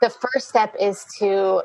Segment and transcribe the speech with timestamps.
[0.00, 1.62] the first step is to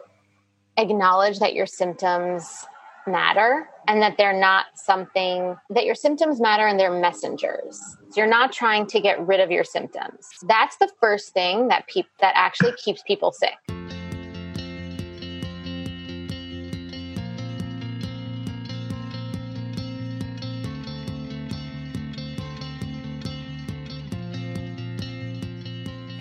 [0.77, 2.65] acknowledge that your symptoms
[3.07, 7.79] matter and that they're not something that your symptoms matter and they're messengers.
[8.15, 10.27] You're not trying to get rid of your symptoms.
[10.43, 11.87] That's the first thing that
[12.19, 13.80] that actually keeps people sick.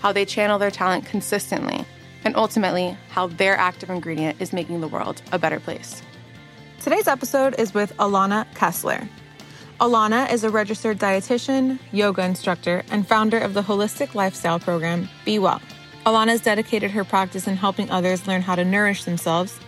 [0.00, 1.84] how they channel their talent consistently,
[2.24, 6.02] and ultimately, how their active ingredient is making the world a better place.
[6.80, 9.08] Today's episode is with Alana Kessler.
[9.80, 15.38] Alana is a registered dietitian, yoga instructor, and founder of the holistic lifestyle program Be
[15.38, 15.60] Well.
[16.04, 19.58] Alana has dedicated her practice in helping others learn how to nourish themselves,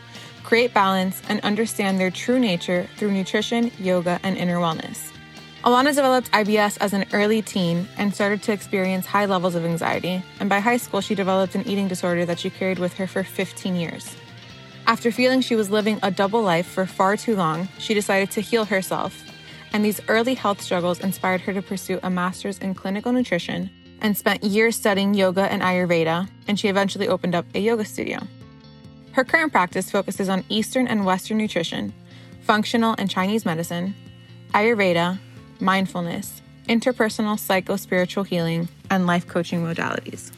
[0.43, 5.13] create balance, and understand their true nature through nutrition, yoga, and inner wellness.
[5.65, 10.23] Alana developed IBS as an early teen and started to experience high levels of anxiety,
[10.41, 13.23] and by high school, she developed an eating disorder that she carried with her for
[13.23, 14.17] 15 years.
[14.87, 18.41] After feeling she was living a double life for far too long, she decided to
[18.41, 19.23] heal herself,
[19.75, 23.69] and these early health struggles inspired her to pursue a master's in clinical nutrition
[24.01, 28.21] and spent years studying yoga and Ayurveda, and she eventually opened up a yoga studio.
[29.13, 31.93] Her current practice focuses on Eastern and Western nutrition,
[32.41, 33.95] functional and Chinese medicine,
[34.55, 35.19] Ayurveda,
[35.61, 40.33] mindfulness, interpersonal psycho spiritual healing, and life coaching modalities.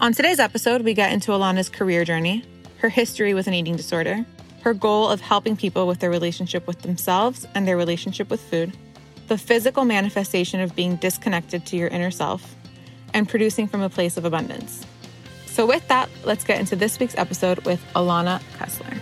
[0.00, 2.44] On today's episode, we get into Alana's career journey,
[2.78, 4.24] her history with an eating disorder,
[4.62, 8.76] her goal of helping people with their relationship with themselves and their relationship with food,
[9.28, 12.54] the physical manifestation of being disconnected to your inner self,
[13.14, 14.84] and producing from a place of abundance.
[15.46, 18.96] So, with that, let's get into this week's episode with Alana Kessler.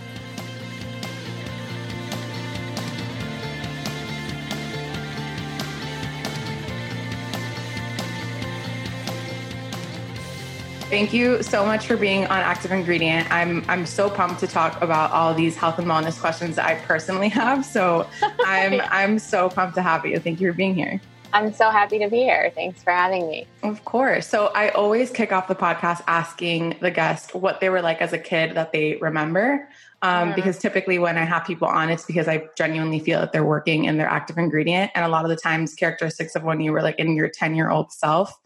[10.91, 13.31] Thank you so much for being on Active Ingredient.
[13.31, 16.75] I'm I'm so pumped to talk about all these health and wellness questions that I
[16.75, 17.63] personally have.
[17.63, 18.09] So
[18.45, 20.19] I'm I'm so pumped to have you.
[20.19, 20.99] Thank you for being here.
[21.31, 22.51] I'm so happy to be here.
[22.53, 23.47] Thanks for having me.
[23.63, 24.27] Of course.
[24.27, 28.11] So I always kick off the podcast asking the guest what they were like as
[28.11, 29.69] a kid that they remember.
[30.01, 30.35] Um, mm-hmm.
[30.35, 33.85] Because typically, when I have people on, it's because I genuinely feel that they're working
[33.85, 34.91] in their active ingredient.
[34.93, 37.55] And a lot of the times, characteristics of when you were like in your 10
[37.55, 38.40] year old self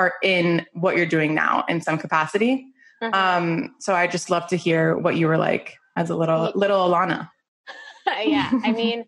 [0.00, 2.66] are in what you're doing now in some capacity.
[3.02, 3.14] Mm-hmm.
[3.14, 6.88] Um, so I just love to hear what you were like as a little little
[6.88, 7.30] Alana.
[8.24, 9.04] yeah, I mean,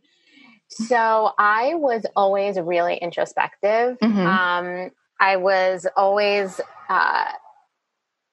[0.68, 3.98] so I was always really introspective.
[4.00, 4.26] Mm-hmm.
[4.26, 6.60] Um, I was always
[6.90, 7.24] uh,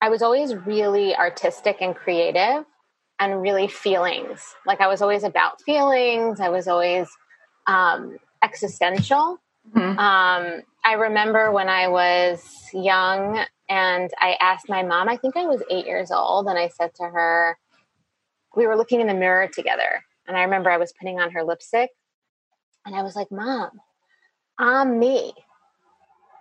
[0.02, 2.66] I was always really artistic and creative
[3.20, 4.42] and really feelings.
[4.66, 6.42] Like I was always about feelings.
[6.42, 7.08] I was always
[7.68, 9.40] um, existential.
[9.76, 10.00] Mm-hmm.
[10.00, 12.44] Um, I remember when I was
[12.74, 16.70] young and I asked my mom, I think I was eight years old, and I
[16.70, 17.58] said to her,
[18.56, 20.04] we were looking in the mirror together.
[20.28, 21.92] And I remember I was putting on her lipstick,
[22.86, 23.70] and I was like, Mom,
[24.58, 25.34] I'm me.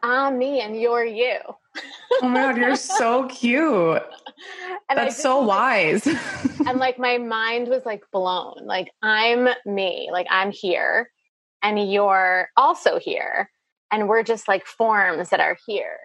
[0.02, 1.38] I'm me, and you're you.
[2.22, 4.02] oh my God, you're so cute.
[4.90, 6.06] And That's so wise.
[6.06, 8.64] and like my mind was like blown.
[8.64, 11.10] Like, I'm me, like, I'm here,
[11.62, 13.50] and you're also here
[13.90, 15.98] and we're just like forms that are here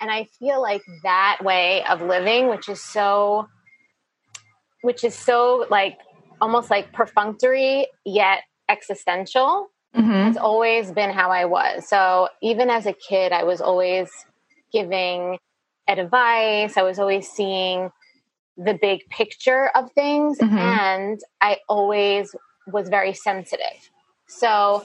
[0.00, 3.46] and i feel like that way of living which is so
[4.82, 5.98] which is so like
[6.40, 10.10] almost like perfunctory yet existential mm-hmm.
[10.10, 14.10] has always been how i was so even as a kid i was always
[14.72, 15.38] giving
[15.88, 17.90] advice i was always seeing
[18.56, 20.58] the big picture of things mm-hmm.
[20.58, 22.34] and i always
[22.66, 23.90] was very sensitive
[24.28, 24.84] so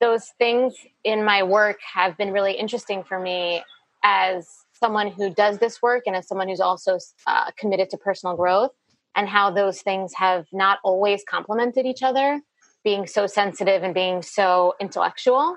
[0.00, 0.74] those things
[1.04, 3.62] in my work have been really interesting for me
[4.02, 8.34] as someone who does this work and as someone who's also uh, committed to personal
[8.34, 8.70] growth
[9.14, 12.40] and how those things have not always complemented each other
[12.82, 15.56] being so sensitive and being so intellectual.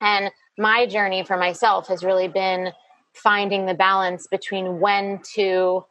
[0.00, 2.72] And my journey for myself has really been
[3.14, 5.84] finding the balance between when to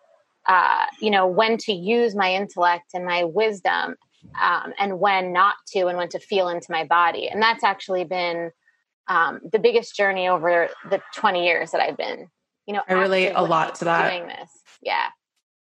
[0.47, 3.95] uh, you know when to use my intellect and my wisdom
[4.41, 8.03] um, and when not to and when to feel into my body and that's actually
[8.03, 8.51] been
[9.07, 12.27] um, the biggest journey over the 20 years that i've been
[12.65, 14.49] you know i relate a lot to that doing this
[14.81, 15.07] yeah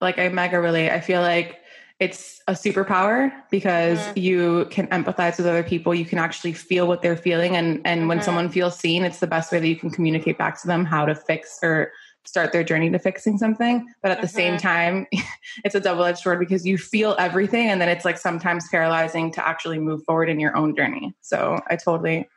[0.02, 0.90] Like I mega relate.
[0.90, 1.60] I feel like
[2.00, 4.18] it's a superpower because mm-hmm.
[4.18, 5.94] you can empathize with other people.
[5.94, 7.54] You can actually feel what they're feeling.
[7.54, 8.08] And, and mm-hmm.
[8.08, 10.84] when someone feels seen, it's the best way that you can communicate back to them
[10.84, 11.92] how to fix or
[12.24, 13.86] start their journey to fixing something.
[14.02, 14.66] But at the same mm-hmm.
[14.66, 15.06] time,
[15.64, 17.68] it's a double edged sword because you feel everything.
[17.68, 21.14] And then it's like sometimes paralyzing to actually move forward in your own journey.
[21.20, 22.28] So I totally.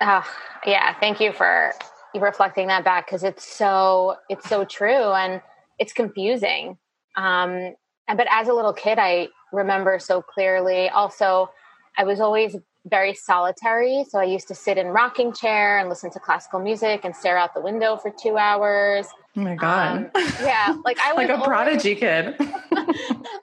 [0.00, 0.24] Oh,
[0.66, 0.94] yeah.
[0.98, 1.72] Thank you for
[2.14, 5.12] reflecting that back because it's so, it's so true.
[5.12, 5.40] And
[5.78, 6.78] it's confusing.
[7.16, 7.74] Um,
[8.08, 10.88] but as a little kid, I remember so clearly.
[10.88, 11.50] Also,
[11.96, 12.56] I was always
[12.86, 14.04] very solitary.
[14.08, 17.36] So I used to sit in rocking chair and listen to classical music and stare
[17.36, 19.06] out the window for two hours.
[19.36, 20.10] Oh my god!
[20.14, 22.34] Um, yeah, like I was like a always, prodigy kid.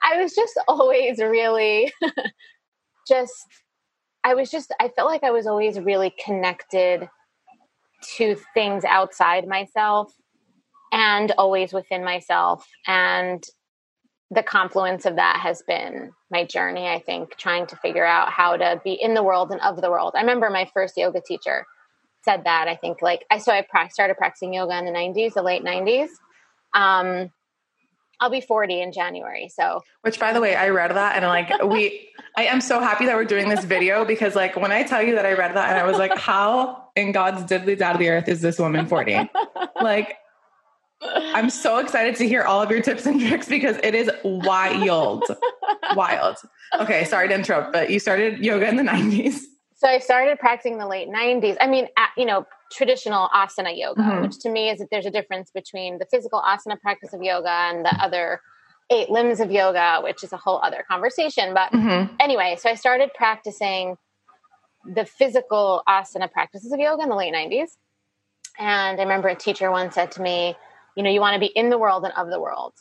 [0.04, 1.92] I was just always really,
[3.08, 3.34] just
[4.24, 7.08] I was just I felt like I was always really connected
[8.18, 10.14] to things outside myself
[10.92, 13.44] and always within myself and
[14.32, 18.58] the confluence of that has been my journey i think trying to figure out how
[18.58, 21.66] to be in the world and of the world i remember my first yoga teacher
[22.24, 25.42] said that i think like i so i started practicing yoga in the 90s the
[25.42, 26.10] late 90s
[26.74, 27.32] um
[28.20, 29.50] I'll be 40 in January.
[29.50, 33.06] So, which by the way, I read that and like, we, I am so happy
[33.06, 35.70] that we're doing this video because like when I tell you that I read that
[35.70, 38.88] and I was like, how in God's diddly dad of the earth is this woman
[38.88, 39.30] 40?
[39.82, 40.18] like,
[41.02, 45.24] I'm so excited to hear all of your tips and tricks because it is wild.
[45.96, 46.38] wild.
[46.80, 49.42] Okay, sorry to interrupt, but you started yoga in the 90s.
[49.76, 51.56] So I started practicing in the late 90s.
[51.62, 54.22] I mean, you know, traditional asana yoga, mm-hmm.
[54.24, 57.50] which to me is that there's a difference between the physical asana practice of yoga
[57.50, 58.42] and the other
[58.90, 61.54] eight limbs of yoga, which is a whole other conversation.
[61.54, 62.16] But mm-hmm.
[62.20, 63.98] anyway, so I started practicing
[64.86, 67.78] the physical asana practices of yoga in the late 90s.
[68.58, 70.56] And I remember a teacher once said to me,
[70.98, 72.74] you know you want to be in the world and of the world.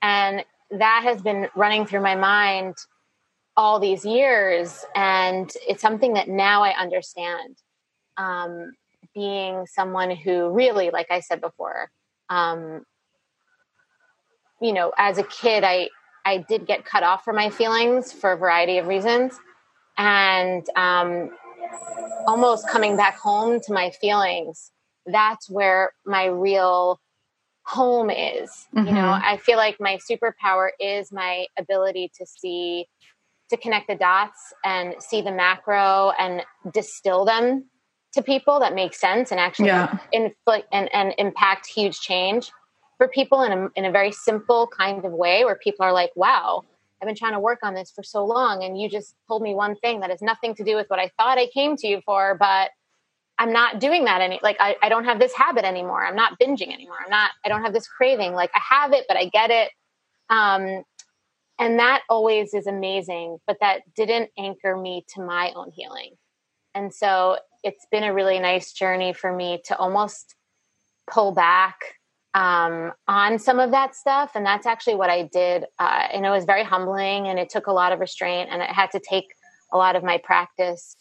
[0.00, 2.76] And that has been running through my mind
[3.56, 7.56] all these years and it's something that now i understand.
[8.16, 8.72] Um,
[9.14, 11.90] being someone who really like i said before
[12.28, 12.84] um,
[14.60, 15.88] you know as a kid i
[16.24, 19.34] i did get cut off from my feelings for a variety of reasons.
[19.98, 21.30] And um,
[22.26, 24.70] almost coming back home to my feelings
[25.06, 27.00] that's where my real
[27.66, 28.68] home is.
[28.74, 28.86] Mm-hmm.
[28.86, 29.24] You know, mm-hmm.
[29.24, 32.86] I feel like my superpower is my ability to see,
[33.50, 36.42] to connect the dots and see the macro and
[36.72, 37.64] distill them
[38.12, 39.98] to people that make sense and actually yeah.
[40.12, 42.50] inflict and, and impact huge change
[42.96, 46.10] for people in a, in a very simple kind of way where people are like,
[46.16, 46.62] wow,
[47.02, 48.64] I've been trying to work on this for so long.
[48.64, 51.10] And you just told me one thing that has nothing to do with what I
[51.18, 52.70] thought I came to you for, but
[53.38, 56.04] I'm not doing that any like I, I don't have this habit anymore.
[56.04, 56.96] I'm not binging anymore.
[57.04, 58.32] I'm not I don't have this craving.
[58.32, 59.70] Like I have it, but I get it.
[60.30, 60.84] Um
[61.58, 66.12] and that always is amazing, but that didn't anchor me to my own healing.
[66.74, 70.34] And so it's been a really nice journey for me to almost
[71.10, 71.96] pull back
[72.34, 74.32] um, on some of that stuff.
[74.34, 75.64] And that's actually what I did.
[75.78, 78.68] Uh, and it was very humbling and it took a lot of restraint and it
[78.68, 79.24] had to take
[79.72, 80.94] a lot of my practice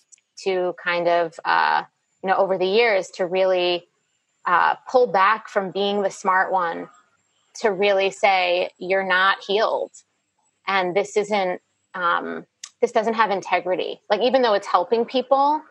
[0.43, 1.83] to kind of uh,
[2.25, 3.85] you know over the years to really
[4.47, 6.89] uh, pull back from being the smart one
[7.61, 9.91] to really say you're not healed.
[10.65, 11.61] And this isn't
[11.93, 12.47] um,
[12.81, 14.01] this doesn't have integrity.
[14.09, 15.61] Like even though it's helping people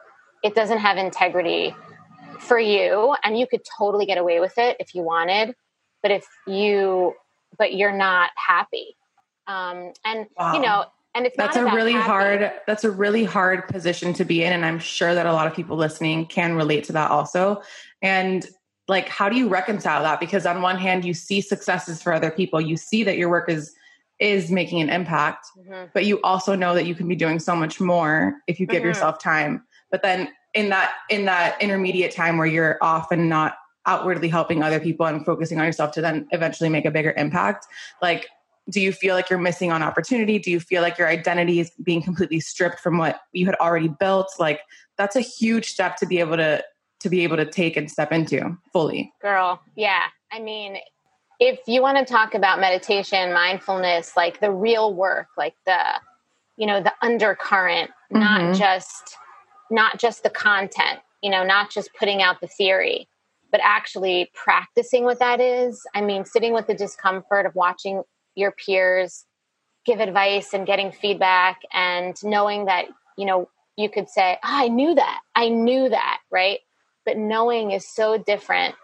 [0.44, 1.74] it doesn't have integrity
[2.38, 3.16] for you.
[3.24, 5.56] And you could totally get away with it if you wanted
[6.02, 7.14] but if you
[7.58, 8.96] but you're not happy.
[9.48, 10.54] Um, and wow.
[10.54, 10.84] you know
[11.14, 12.06] and it's that's a really happy.
[12.06, 15.46] hard that's a really hard position to be in and i'm sure that a lot
[15.46, 17.62] of people listening can relate to that also
[18.02, 18.48] and
[18.88, 22.30] like how do you reconcile that because on one hand you see successes for other
[22.30, 23.74] people you see that your work is
[24.20, 25.86] is making an impact mm-hmm.
[25.92, 28.78] but you also know that you can be doing so much more if you give
[28.78, 28.88] mm-hmm.
[28.88, 33.56] yourself time but then in that in that intermediate time where you're often not
[33.86, 37.66] outwardly helping other people and focusing on yourself to then eventually make a bigger impact
[38.00, 38.28] like
[38.70, 40.38] do you feel like you're missing on opportunity?
[40.38, 43.88] Do you feel like your identity is being completely stripped from what you had already
[43.88, 44.32] built?
[44.38, 44.60] Like
[44.96, 46.64] that's a huge step to be able to
[47.00, 49.12] to be able to take and step into fully.
[49.20, 50.04] Girl yeah.
[50.32, 50.78] I mean
[51.40, 55.80] if you want to talk about meditation mindfulness like the real work like the
[56.56, 58.20] you know the undercurrent mm-hmm.
[58.20, 59.16] not just
[59.70, 63.08] not just the content you know not just putting out the theory
[63.54, 65.80] but actually practicing what that is.
[65.94, 68.02] I mean sitting with the discomfort of watching
[68.34, 69.24] your peers
[69.86, 72.86] give advice and getting feedback and knowing that
[73.16, 76.60] you know you could say oh, i knew that i knew that right
[77.04, 78.74] but knowing is so different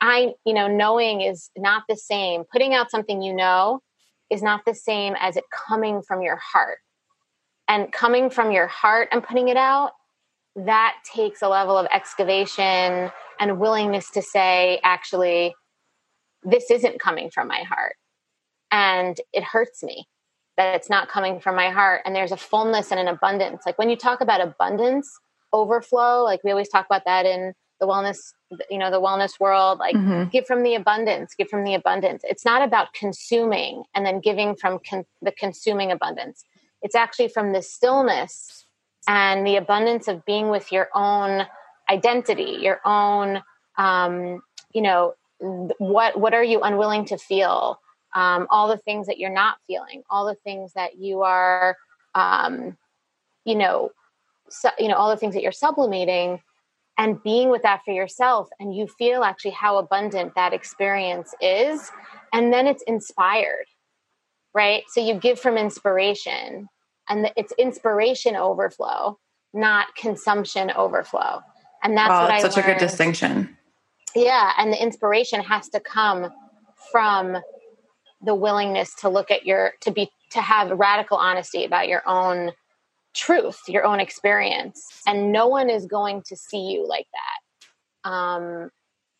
[0.00, 3.80] i you know knowing is not the same putting out something you know
[4.30, 6.78] is not the same as it coming from your heart.
[7.68, 9.92] And coming from your heart and putting it out,
[10.56, 15.54] that takes a level of excavation and willingness to say, actually,
[16.42, 17.94] this isn't coming from my heart.
[18.70, 20.06] And it hurts me
[20.56, 22.02] that it's not coming from my heart.
[22.04, 23.62] And there's a fullness and an abundance.
[23.64, 25.10] Like when you talk about abundance,
[25.52, 28.34] overflow, like we always talk about that in the wellness,
[28.70, 30.28] you know, the wellness world, like mm-hmm.
[30.28, 32.22] give from the abundance, give from the abundance.
[32.24, 36.44] It's not about consuming and then giving from con- the consuming abundance.
[36.82, 38.66] It's actually from the stillness
[39.08, 41.46] and the abundance of being with your own
[41.88, 43.42] identity, your own,
[43.78, 45.14] um, you know,
[45.78, 47.80] what what are you unwilling to feel?
[48.14, 51.76] Um, all the things that you're not feeling, all the things that you are,
[52.14, 52.76] um,
[53.44, 53.90] you know,
[54.48, 56.40] su- you know, all the things that you're sublimating,
[56.98, 61.90] and being with that for yourself, and you feel actually how abundant that experience is,
[62.32, 63.66] and then it's inspired,
[64.54, 64.82] right?
[64.88, 66.68] So you give from inspiration,
[67.08, 69.18] and it's inspiration overflow,
[69.54, 71.42] not consumption overflow,
[71.82, 72.70] and that's wow, what that's I such learned.
[72.70, 73.56] a good distinction
[74.14, 76.32] yeah and the inspiration has to come
[76.90, 77.36] from
[78.22, 82.52] the willingness to look at your to be to have radical honesty about your own
[83.14, 88.10] truth your own experience and no one is going to see you like that.
[88.10, 88.70] Um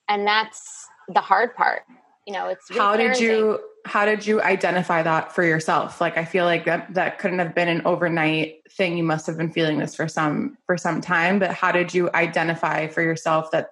[0.09, 1.83] and that's the hard part.
[2.27, 6.01] You know it's how did you how did you identify that for yourself?
[6.01, 8.97] Like i feel like that that couldn't have been an overnight thing.
[8.97, 12.11] You must have been feeling this for some for some time but how did you
[12.15, 13.71] identify for yourself that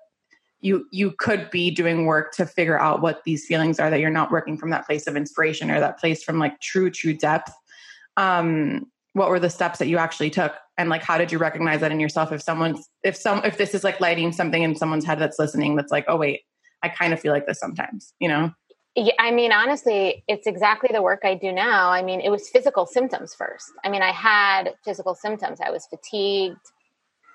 [0.61, 4.11] you you could be doing work to figure out what these feelings are that you're
[4.11, 7.53] not working from that place of inspiration or that place from like true true depth
[8.17, 11.81] um what were the steps that you actually took and like how did you recognize
[11.81, 15.05] that in yourself if someone's if some if this is like lighting something in someone's
[15.05, 16.41] head that's listening that's like oh wait
[16.83, 18.53] i kind of feel like this sometimes you know
[18.97, 21.91] yeah, I mean, honestly, it's exactly the work I do now.
[21.91, 23.71] I mean, it was physical symptoms first.
[23.85, 25.61] I mean, I had physical symptoms.
[25.65, 26.57] I was fatigued.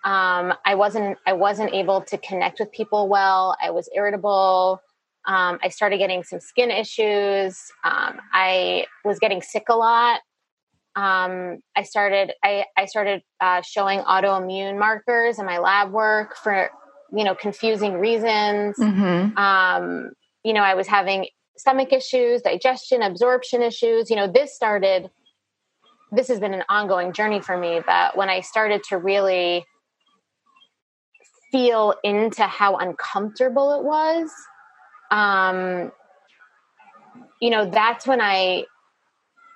[0.03, 3.55] Um, I wasn't I wasn't able to connect with people well.
[3.61, 4.81] I was irritable.
[5.25, 7.57] Um, I started getting some skin issues.
[7.85, 10.19] Um, I was getting sick a lot.
[10.95, 16.69] Um, I started I, I started uh, showing autoimmune markers in my lab work for
[17.13, 18.75] you know confusing reasons.
[18.77, 19.37] Mm-hmm.
[19.37, 20.11] Um,
[20.43, 24.09] you know, I was having stomach issues, digestion, absorption issues.
[24.09, 25.09] You know, this started.
[26.11, 27.81] This has been an ongoing journey for me.
[27.83, 29.65] But when I started to really
[31.53, 34.29] feel into how uncomfortable it was
[35.11, 35.91] um
[37.41, 38.65] you know that's when i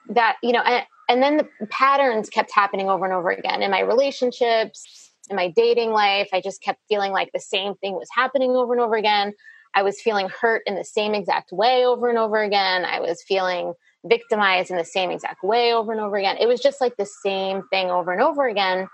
[0.10, 3.72] that you know and, and then the patterns kept happening over and over again in
[3.72, 6.30] my relationships in my dating life.
[6.34, 9.34] I just kept feeling like the same thing was happening over and over again.
[9.76, 12.86] I was feeling hurt in the same exact way over and over again.
[12.86, 13.74] I was feeling
[14.06, 16.38] victimized in the same exact way over and over again.
[16.40, 18.88] It was just like the same thing over and over again.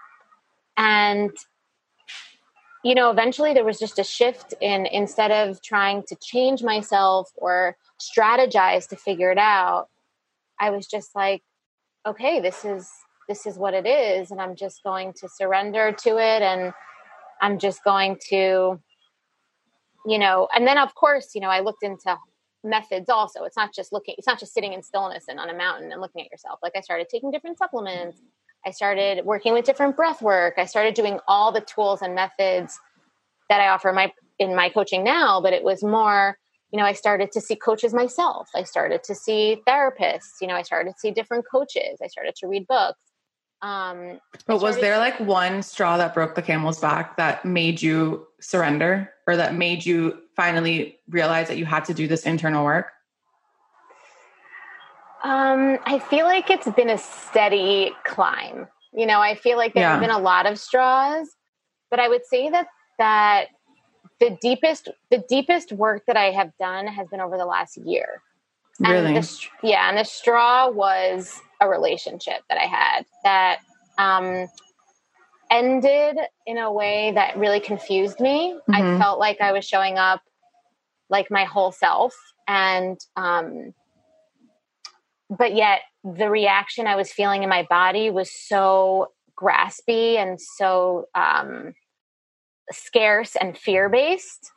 [0.75, 1.31] And
[2.83, 7.31] you know, eventually there was just a shift in instead of trying to change myself
[7.35, 9.87] or strategize to figure it out,
[10.59, 11.41] I was just like,
[12.05, 12.89] okay, this is
[13.29, 16.73] this is what it is and I'm just going to surrender to it and
[17.41, 18.79] I'm just going to
[20.05, 22.17] you know, and then of course, you know, I looked into
[22.65, 23.45] methods also.
[23.45, 26.01] It's not just looking it's not just sitting in stillness and on a mountain and
[26.01, 26.59] looking at yourself.
[26.61, 28.19] Like I started taking different supplements
[28.65, 30.55] I started working with different breath work.
[30.58, 32.79] I started doing all the tools and methods
[33.50, 36.38] that I offer my in my coaching now, but it was more,
[36.72, 38.50] you know, I started to see coaches myself.
[38.55, 42.00] I started to see therapists, you know, I started to see different coaches.
[42.01, 43.00] I started to read books.
[43.62, 48.27] Um, but was there like one straw that broke the camel's back that made you
[48.41, 52.88] surrender or that made you finally realize that you had to do this internal work?
[55.23, 58.67] Um, I feel like it's been a steady climb.
[58.93, 61.29] You know, I feel like there have been a lot of straws,
[61.89, 62.67] but I would say that
[62.99, 63.47] that
[64.19, 68.21] the deepest the deepest work that I have done has been over the last year.
[68.79, 69.15] Really?
[69.15, 73.59] And the, yeah, and the straw was a relationship that I had that
[73.97, 74.47] um,
[75.49, 78.57] ended in a way that really confused me.
[78.69, 78.73] Mm-hmm.
[78.73, 80.21] I felt like I was showing up
[81.09, 82.15] like my whole self,
[82.47, 83.73] and um,
[85.37, 91.07] but yet the reaction I was feeling in my body was so graspy and so
[91.15, 91.73] um,
[92.71, 94.51] scarce and fear based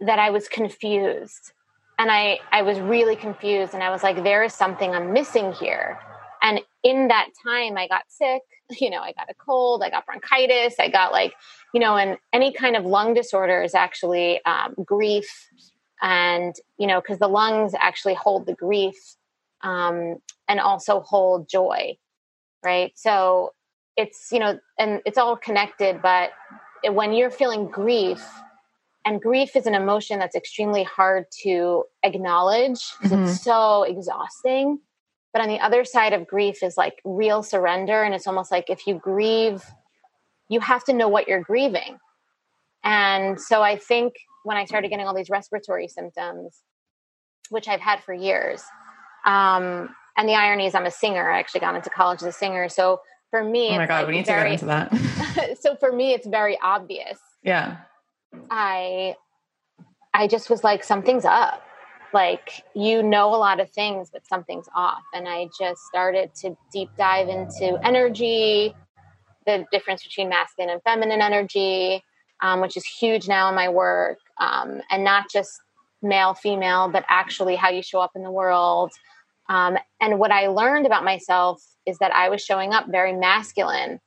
[0.00, 1.52] that I was confused.
[1.98, 3.74] And I, I was really confused.
[3.74, 5.98] And I was like, there is something I'm missing here.
[6.40, 8.42] And in that time, I got sick.
[8.70, 11.32] You know, I got a cold, I got bronchitis, I got like,
[11.72, 15.48] you know, and any kind of lung disorder is actually um, grief.
[16.02, 19.16] And, you know, because the lungs actually hold the grief
[19.62, 20.16] um,
[20.48, 21.96] and also hold joy,
[22.64, 22.92] right?
[22.96, 23.52] So
[23.96, 26.30] it's, you know, and it's all connected, but
[26.84, 28.24] when you're feeling grief,
[29.04, 33.24] and grief is an emotion that's extremely hard to acknowledge mm-hmm.
[33.24, 34.80] it's so exhausting.
[35.32, 38.02] But on the other side of grief is like real surrender.
[38.02, 39.62] And it's almost like if you grieve,
[40.48, 41.98] you have to know what you're grieving.
[42.84, 46.62] And so I think when I started getting all these respiratory symptoms,
[47.50, 48.62] which I've had for years,
[49.28, 51.30] um, and the irony is I'm a singer.
[51.30, 52.68] I actually got into college as a singer.
[52.68, 55.58] So for me, oh my god, like we need very, to get into that.
[55.60, 57.18] so for me, it's very obvious.
[57.42, 57.76] Yeah.
[58.50, 59.16] I,
[60.14, 61.62] I just was like, something's up.
[62.14, 65.02] Like you know a lot of things, but something's off.
[65.12, 68.74] And I just started to deep dive into energy,
[69.44, 72.02] the difference between masculine and feminine energy,
[72.40, 75.60] um, which is huge now in my work, um, and not just
[76.00, 78.90] male, female, but actually how you show up in the world.
[79.48, 84.00] Um, and what I learned about myself is that I was showing up very masculine.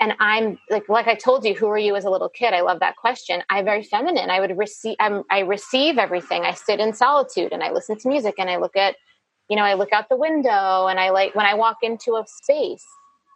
[0.00, 2.54] And I'm like, like I told you, who are you as a little kid?
[2.54, 3.42] I love that question.
[3.50, 4.30] I'm very feminine.
[4.30, 6.42] I would receive, I'm, I receive everything.
[6.42, 8.96] I sit in solitude and I listen to music and I look at,
[9.48, 12.24] you know, I look out the window and I like when I walk into a
[12.26, 12.84] space,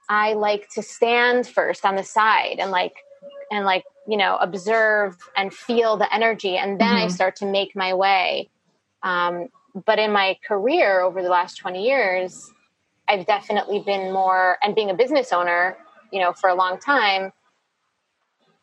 [0.08, 2.94] I like to stand first on the side and like
[3.50, 7.04] and like you know observe and feel the energy and then mm-hmm.
[7.04, 8.48] i start to make my way
[9.02, 9.48] um,
[9.84, 12.50] but in my career over the last 20 years
[13.08, 15.76] i've definitely been more and being a business owner
[16.12, 17.32] you know for a long time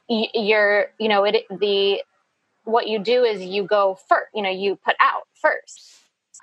[0.10, 2.01] you're you know it the
[2.65, 5.93] what you do is you go first you know you put out first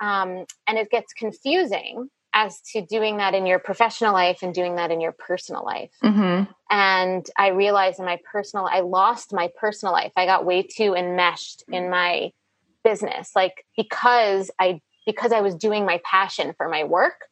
[0.01, 4.75] um, and it gets confusing as to doing that in your professional life and doing
[4.75, 5.91] that in your personal life.
[6.03, 6.51] Mm-hmm.
[6.69, 10.13] And I realized in my personal, I lost my personal life.
[10.15, 12.31] I got way too enmeshed in my
[12.83, 17.25] business, like because I because I was doing my passion for my work.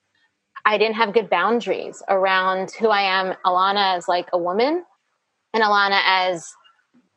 [0.65, 4.83] I didn't have good boundaries around who I am, Alana as like a woman,
[5.53, 6.51] and Alana as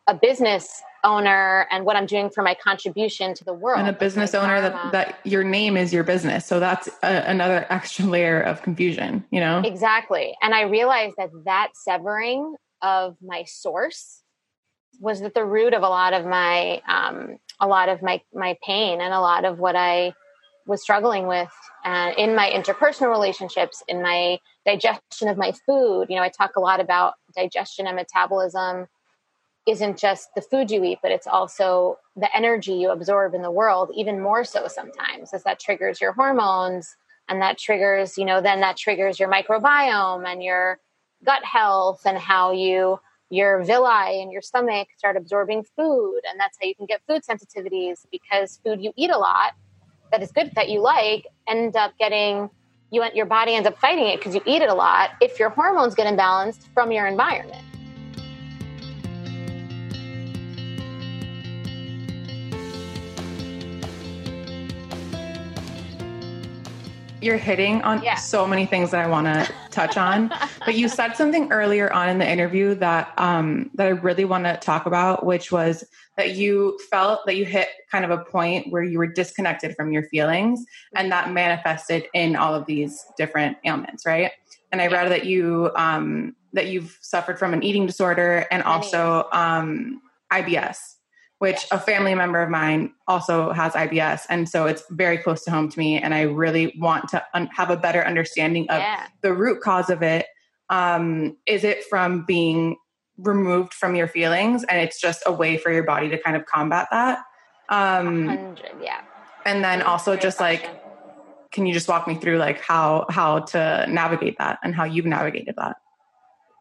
[0.07, 3.81] a business owner and what I'm doing for my contribution to the world.
[3.81, 6.47] And a business owner that, that your name is your business.
[6.47, 9.62] So that's a, another extra layer of confusion, you know?
[9.64, 10.37] Exactly.
[10.42, 14.23] And I realized that that severing of my source
[15.01, 18.59] was at the root of a lot of my, um, a lot of my, my
[18.66, 20.12] pain and a lot of what I
[20.66, 21.51] was struggling with
[21.85, 26.07] uh, in my interpersonal relationships, in my digestion of my food.
[26.09, 28.87] You know, I talk a lot about digestion and metabolism
[29.66, 33.51] isn't just the food you eat, but it's also the energy you absorb in the
[33.51, 36.96] world, even more so sometimes, as that triggers your hormones
[37.29, 40.81] and that triggers, you know, then that triggers your microbiome and your
[41.25, 42.98] gut health and how you
[43.33, 47.23] your villi and your stomach start absorbing food and that's how you can get food
[47.23, 49.55] sensitivities because food you eat a lot
[50.11, 52.51] that is good that you like end up getting
[52.90, 55.49] you your body ends up fighting it because you eat it a lot if your
[55.49, 57.64] hormones get imbalanced from your environment
[67.22, 68.16] you're hitting on yeah.
[68.16, 70.32] so many things that I want to touch on.
[70.64, 74.44] but you said something earlier on in the interview that um, that I really want
[74.44, 75.85] to talk about, which was
[76.16, 79.92] that you felt that you hit kind of a point where you were disconnected from
[79.92, 80.64] your feelings,
[80.96, 84.32] and that manifested in all of these different ailments, right?
[84.70, 89.28] And I read that you um, that you've suffered from an eating disorder and also
[89.32, 90.96] um, IBS
[91.42, 94.26] which a family member of mine also has IBS.
[94.31, 95.98] And so it's very close to home to me.
[95.98, 99.09] And I really want to un- have a better understanding of yeah.
[99.22, 100.26] the root cause of it.
[100.70, 102.76] Um, is it from being
[103.18, 106.46] removed from your feelings and it's just a way for your body to kind of
[106.46, 107.18] combat that?
[107.68, 109.00] Um, 100, yeah.
[109.44, 110.70] And then also just question.
[110.70, 114.85] like, can you just walk me through like how how to navigate that and how
[114.85, 115.74] you've navigated that?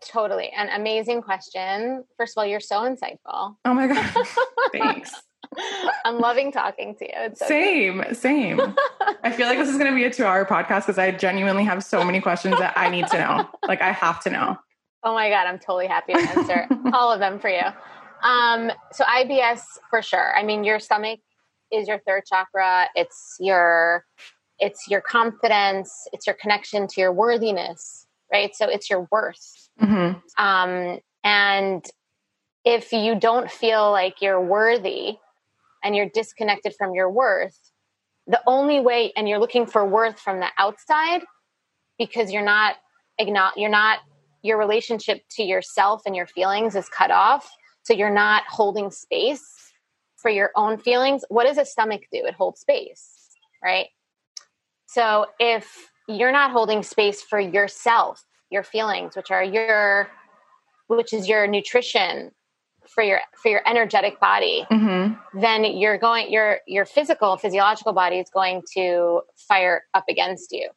[0.06, 0.52] Totally.
[0.56, 2.04] An amazing question.
[2.18, 3.56] First of all, you're so insightful.
[3.66, 4.28] Oh my God.
[4.72, 5.12] Thanks.
[6.06, 7.36] I'm loving talking to you.
[7.36, 8.60] So same, same.
[9.24, 11.64] I feel like this is going to be a two hour podcast because I genuinely
[11.66, 13.50] have so many questions that I need to know.
[13.68, 14.58] Like, I have to know.
[15.04, 15.48] Oh my God.
[15.48, 17.64] I'm totally happy to answer all of them for you.
[18.24, 20.36] Um, so, IBS for sure.
[20.36, 21.20] I mean, your stomach
[21.72, 24.06] is your third chakra, it's your
[24.60, 28.56] it's your confidence, it's your connection to your worthiness, right?
[28.56, 29.70] So it's your worth.
[29.82, 30.44] Mm-hmm.
[30.44, 31.86] Um, and
[32.64, 35.18] if you don't feel like you're worthy
[35.84, 37.58] and you're disconnected from your worth,
[38.28, 41.22] the only way, and you're looking for worth from the outside
[41.98, 42.76] because you're not,
[43.20, 44.00] you're not,
[44.44, 47.50] your relationship to yourself and your feelings is cut off.
[47.84, 49.72] So you're not holding space
[50.18, 51.24] for your own feelings.
[51.30, 52.26] What does a stomach do?
[52.26, 53.88] It holds space, right?
[54.86, 60.10] So if you're not holding space for yourself, your feelings, which are your
[60.88, 62.32] which is your nutrition
[62.88, 65.40] for your for your energetic body, mm-hmm.
[65.40, 70.70] then you're going your your physical physiological body is going to fire up against you.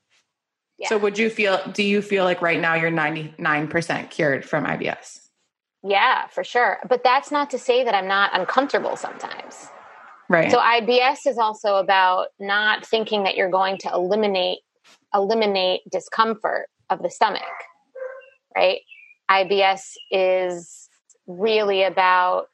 [0.78, 0.88] Yeah.
[0.88, 5.20] So would you feel do you feel like right now you're 99% cured from IBS?
[5.82, 6.78] Yeah, for sure.
[6.88, 9.68] But that's not to say that I'm not uncomfortable sometimes.
[10.28, 10.50] Right.
[10.50, 14.60] So IBS is also about not thinking that you're going to eliminate
[15.14, 17.42] eliminate discomfort of the stomach.
[18.56, 18.80] Right?
[19.30, 20.88] IBS is
[21.26, 22.48] really about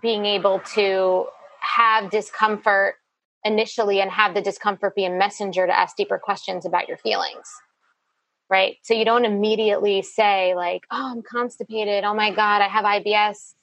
[0.00, 1.26] being able to
[1.60, 2.96] have discomfort
[3.44, 7.52] initially and have the discomfort be a messenger to ask deeper questions about your feelings
[8.50, 12.84] right so you don't immediately say like oh i'm constipated oh my god i have
[12.84, 13.54] ibs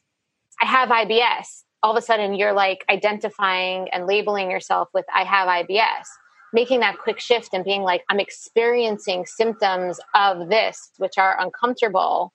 [0.61, 5.23] i have ibs all of a sudden you're like identifying and labeling yourself with i
[5.23, 6.07] have ibs
[6.53, 12.33] making that quick shift and being like i'm experiencing symptoms of this which are uncomfortable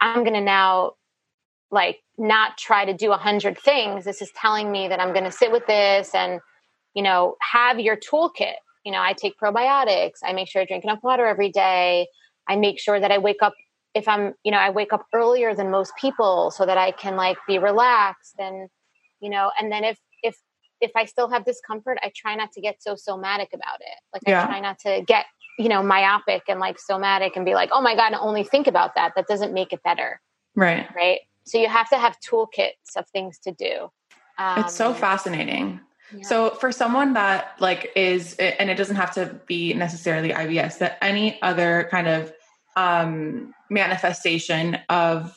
[0.00, 0.92] i'm going to now
[1.70, 4.04] like not try to do a hundred things.
[4.04, 6.40] This is telling me that I'm going to sit with this and,
[6.94, 8.54] you know, have your toolkit.
[8.84, 10.18] You know, I take probiotics.
[10.24, 12.08] I make sure I drink enough water every day.
[12.48, 13.54] I make sure that I wake up
[13.94, 17.16] if I'm, you know, I wake up earlier than most people so that I can
[17.16, 18.68] like be relaxed and,
[19.20, 20.36] you know, and then if, if,
[20.80, 23.98] if I still have discomfort, I try not to get so somatic about it.
[24.12, 24.44] Like yeah.
[24.44, 25.26] I try not to get,
[25.58, 28.94] you know, myopic and like somatic and be like, oh my God, only think about
[28.94, 29.12] that.
[29.16, 30.20] That doesn't make it better.
[30.54, 30.88] Right.
[30.94, 31.20] Right.
[31.44, 33.90] So you have to have toolkits of things to do.
[34.38, 35.80] Um, it's so um, fascinating.
[36.14, 36.22] Yeah.
[36.22, 40.98] So for someone that like is, and it doesn't have to be necessarily IBS, that
[41.02, 42.32] any other kind of
[42.76, 45.34] um, manifestation of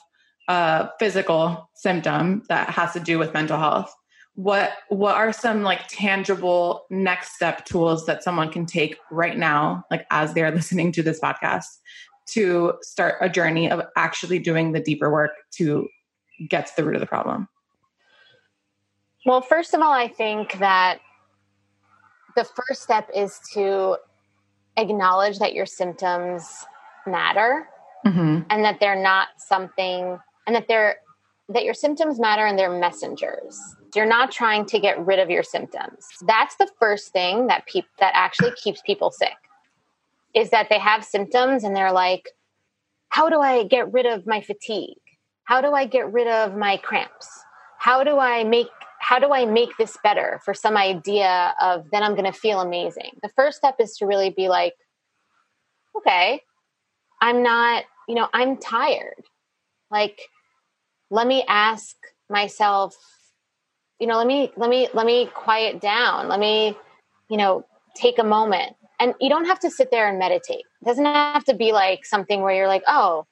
[0.48, 3.94] a physical symptom that has to do with mental health,
[4.42, 9.86] what what are some like tangible next step tools that someone can take right now,
[9.92, 11.66] like as they're listening to this podcast,
[12.30, 15.88] to start a journey of actually doing the deeper work to
[16.50, 17.48] get to the root of the problem?
[19.28, 21.00] Well, first of all, I think that
[22.36, 23.98] the first step is to
[24.76, 26.66] acknowledge that your symptoms
[27.06, 27.68] matter
[28.04, 28.40] mm-hmm.
[28.50, 30.96] and that they're not something and that they're
[31.50, 35.44] that your symptoms matter and they're messengers you're not trying to get rid of your
[35.44, 37.66] symptoms that's the first thing that
[38.00, 39.34] that actually keeps people sick
[40.34, 42.30] is that they have symptoms and they're like
[43.10, 44.98] how do i get rid of my fatigue
[45.52, 47.28] how do I get rid of my cramps?
[47.78, 52.04] How do I make how do I make this better for some idea of then
[52.04, 53.18] I'm going to feel amazing?
[53.22, 54.76] The first step is to really be like,
[55.98, 56.42] okay,
[57.20, 59.26] I'm not, you know, I'm tired.
[59.90, 60.22] Like,
[61.10, 61.98] let me ask
[62.30, 62.96] myself,
[64.02, 66.28] you know, let me, let me, let me quiet down.
[66.28, 66.76] Let me,
[67.30, 67.64] you know,
[67.96, 68.76] take a moment.
[69.00, 70.66] And you don't have to sit there and meditate.
[70.82, 73.28] It doesn't have to be like something where you're like, oh,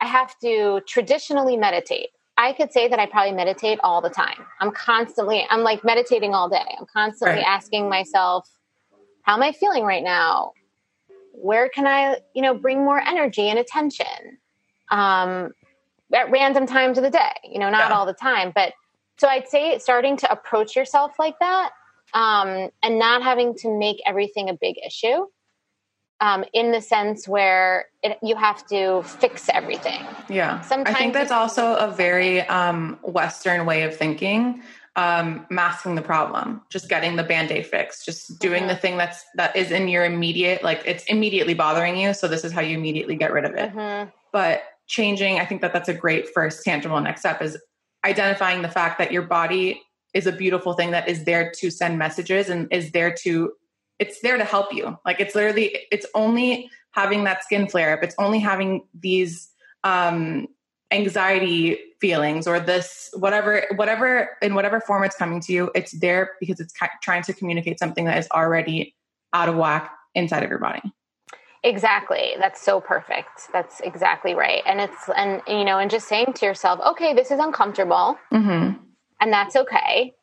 [0.00, 2.08] I have to traditionally meditate.
[2.38, 4.46] I could say that I probably meditate all the time.
[4.60, 6.74] I'm constantly, I'm like meditating all day.
[6.78, 7.46] I'm constantly right.
[7.46, 8.48] asking myself,
[9.22, 10.52] how am I feeling right now?
[11.32, 14.38] Where can I, you know, bring more energy and attention?
[14.90, 15.52] Um,
[16.14, 17.96] at random times of the day, you know, not yeah.
[17.96, 18.72] all the time, but
[19.18, 21.70] so I'd say starting to approach yourself like that
[22.14, 25.26] um, and not having to make everything a big issue
[26.20, 30.04] um, in the sense where it, you have to fix everything.
[30.28, 30.60] Yeah.
[30.62, 34.62] Sometimes I think that's also a very um, Western way of thinking.
[34.96, 38.68] Um, masking the problem, just getting the band-aid fix, just doing mm-hmm.
[38.68, 42.14] the thing that's that is in your immediate, like it's immediately bothering you.
[42.14, 43.74] So this is how you immediately get rid of it.
[43.74, 44.10] Mm-hmm.
[44.30, 47.58] But changing, I think that that's a great first tangible next step is
[48.04, 51.98] identifying the fact that your body is a beautiful thing that is there to send
[51.98, 53.52] messages and is there to
[53.98, 54.98] it's there to help you.
[55.04, 58.02] Like it's literally, it's only having that skin flare up.
[58.02, 59.50] It's only having these
[59.84, 60.48] um,
[60.90, 65.70] anxiety feelings or this whatever, whatever in whatever form it's coming to you.
[65.74, 68.94] It's there because it's trying to communicate something that is already
[69.32, 70.82] out of whack inside of your body.
[71.64, 72.34] Exactly.
[72.38, 73.48] That's so perfect.
[73.52, 74.62] That's exactly right.
[74.66, 78.16] And it's, and, you know, and just saying to yourself, okay, this is uncomfortable.
[78.32, 78.78] Mm-hmm.
[79.20, 80.14] And that's okay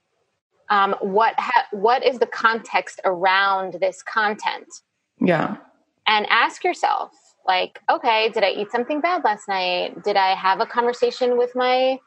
[0.71, 4.67] um, what ha- what is the context around this content
[5.19, 5.57] yeah
[6.07, 7.11] and ask yourself
[7.45, 11.51] like okay did i eat something bad last night did i have a conversation with
[11.53, 11.99] my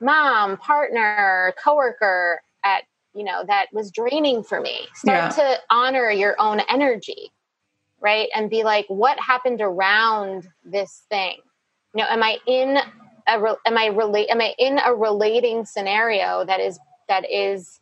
[0.00, 2.82] mom partner coworker at
[3.14, 5.54] you know that was draining for me start yeah.
[5.54, 7.30] to honor your own energy
[8.00, 11.36] right and be like what happened around this thing
[11.94, 12.78] you know am i in
[13.26, 17.80] a re- am i relate am i in a relating scenario that is that is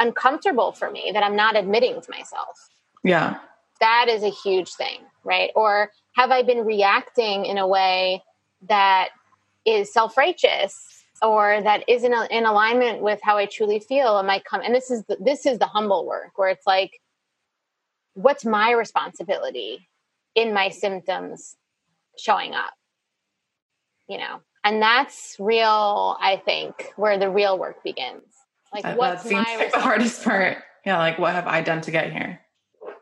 [0.00, 2.70] uncomfortable for me that I'm not admitting to myself.
[3.04, 3.38] Yeah.
[3.80, 5.50] That is a huge thing, right?
[5.54, 8.22] Or have I been reacting in a way
[8.68, 9.10] that
[9.64, 14.18] is self righteous or that isn't in alignment with how I truly feel?
[14.18, 14.62] Am I come?
[14.62, 17.00] And this is the, this is the humble work where it's like,
[18.14, 19.88] what's my responsibility
[20.34, 21.56] in my symptoms
[22.18, 22.72] showing up?
[24.08, 26.16] You know, and that's real.
[26.20, 28.24] I think where the real work begins.
[28.72, 30.58] Like, that, what's that seems my like the hardest part?
[30.84, 32.40] Yeah, like what have I done to get here?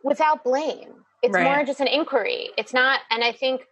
[0.02, 1.04] Without blame.
[1.22, 1.44] It's Right.
[1.44, 2.50] more just an inquiry.
[2.56, 3.62] It's not, and I think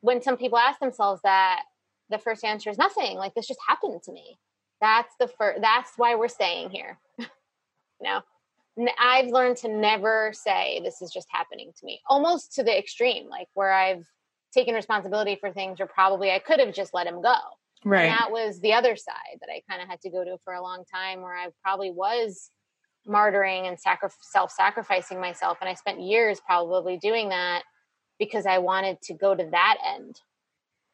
[0.00, 1.64] when some people ask themselves that,
[2.10, 3.16] the first answer is nothing.
[3.16, 4.38] Like this just happened to me.
[4.80, 5.60] That's the first.
[5.62, 6.98] That's why we're staying here.
[7.18, 7.26] you
[8.02, 8.20] know,
[8.98, 12.00] I've learned to never say this is just happening to me.
[12.08, 14.06] Almost to the extreme, like where I've
[14.52, 17.36] taken responsibility for things, or probably I could have just let him go.
[17.84, 18.04] Right.
[18.04, 20.54] And that was the other side that I kind of had to go to for
[20.54, 22.50] a long time, where I probably was
[23.06, 27.62] martyring and sacri- self-sacrificing myself, and I spent years probably doing that
[28.18, 30.20] because I wanted to go to that end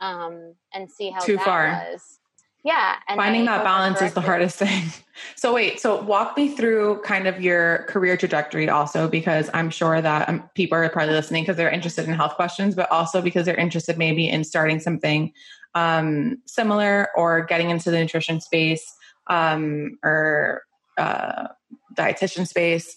[0.00, 1.86] um, and see how Too that far.
[1.92, 2.19] was.
[2.62, 4.84] Yeah, and Finding I that balance is the hardest thing.
[5.36, 10.00] So wait, so walk me through kind of your career trajectory also because I'm sure
[10.00, 13.44] that um, people are probably listening because they're interested in health questions, but also because
[13.44, 15.32] they're interested maybe in starting something
[15.74, 18.94] um, similar or getting into the nutrition space
[19.26, 20.62] um, or
[20.96, 21.48] uh,
[21.94, 22.96] dietitian space.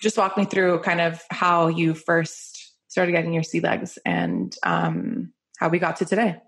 [0.00, 4.56] Just walk me through kind of how you first started getting your sea legs and
[4.62, 6.40] um, how we got to today.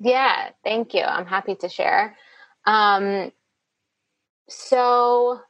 [0.00, 1.02] Yeah, thank you.
[1.02, 2.16] I'm happy to share.
[2.66, 3.32] Um,
[4.48, 5.40] so,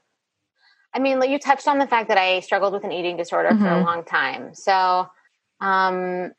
[0.94, 3.50] I mean, like you touched on the fact that I struggled with an eating disorder
[3.56, 3.84] for a Mhm.
[3.84, 4.54] long time.
[4.54, 5.08] So,
[5.60, 6.32] um,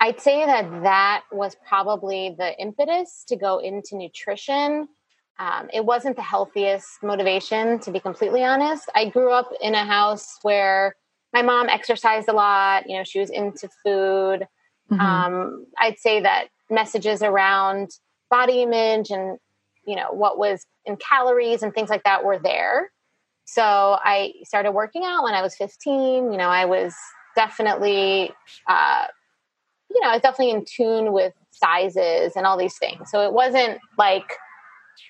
[0.00, 4.88] I'd say that that was probably the impetus to go into nutrition.
[5.38, 8.88] Um, it wasn't the healthiest motivation, to be completely honest.
[8.94, 10.94] I grew up in a house where
[11.32, 12.88] my mom exercised a lot.
[12.88, 14.46] You know, she was into food
[14.90, 15.00] Mhm.
[15.00, 17.90] um, I'd say that messages around
[18.30, 19.38] body image and
[19.86, 22.90] you know what was in calories and things like that were there.
[23.44, 26.30] So I started working out when I was 15.
[26.30, 26.94] You know, I was
[27.34, 28.30] definitely,
[28.68, 29.04] uh,
[29.90, 33.10] you know, I was definitely in tune with sizes and all these things.
[33.10, 34.36] So it wasn't like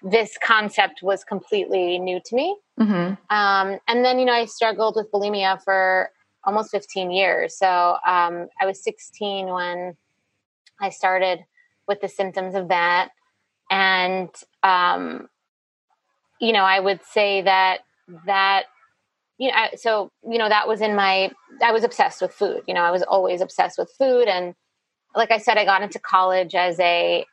[0.03, 2.57] this concept was completely new to me.
[2.79, 3.19] Mhm.
[3.31, 6.11] Um, and then, you know, I struggled with bulimia for
[6.45, 7.57] almost 15 years.
[7.57, 9.97] So um, I was 16 when
[10.81, 11.45] I started
[11.87, 13.11] with the symptoms of that.
[13.71, 14.31] And,
[14.63, 15.29] um,
[16.41, 17.81] you know, I would say that,
[18.27, 18.65] that,
[19.39, 21.31] you know, I- so, you know, that was in my,
[21.63, 22.63] I was obsessed with food.
[22.67, 24.29] You know, I was always obsessed with food.
[24.29, 24.55] And
[25.15, 27.25] like I said, I got into college as a,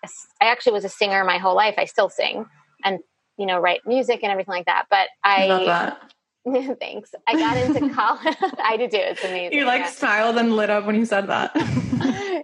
[0.42, 1.76] I actually was a singer my whole life.
[1.78, 2.46] I still sing
[2.84, 3.00] and,
[3.38, 4.86] you know, write music and everything like that.
[4.90, 6.12] But I that.
[6.80, 7.14] Thanks.
[7.28, 8.36] I got into college.
[8.64, 8.98] I did do.
[8.98, 9.58] It's amazing.
[9.58, 9.90] You like yeah.
[9.90, 11.52] smiled and lit up when you said that.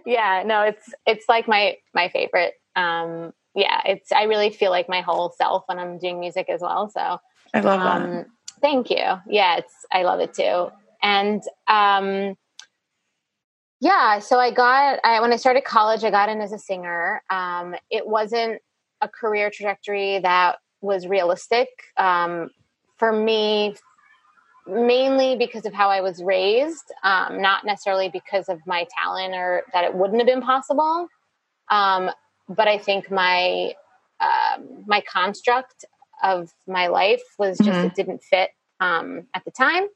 [0.06, 2.54] yeah, no, it's it's like my my favorite.
[2.74, 6.60] Um, yeah, it's I really feel like my whole self when I'm doing music as
[6.60, 6.88] well.
[6.88, 7.18] So
[7.54, 8.02] I love that.
[8.02, 8.26] um,
[8.60, 9.04] thank you.
[9.28, 10.70] Yeah, it's I love it too.
[11.02, 12.36] And um,
[13.80, 17.22] yeah, so I got I, when I started college, I got in as a singer.
[17.30, 18.60] Um, it wasn't
[19.00, 22.50] a career trajectory that was realistic um,
[22.96, 23.74] for me,
[24.66, 29.62] mainly because of how I was raised, um, not necessarily because of my talent or
[29.72, 31.08] that it wouldn't have been possible.
[31.70, 32.10] Um,
[32.48, 33.74] but I think my
[34.20, 35.84] um, my construct
[36.22, 37.86] of my life was just Mhm.
[37.86, 39.88] it didn't fit um, at the time.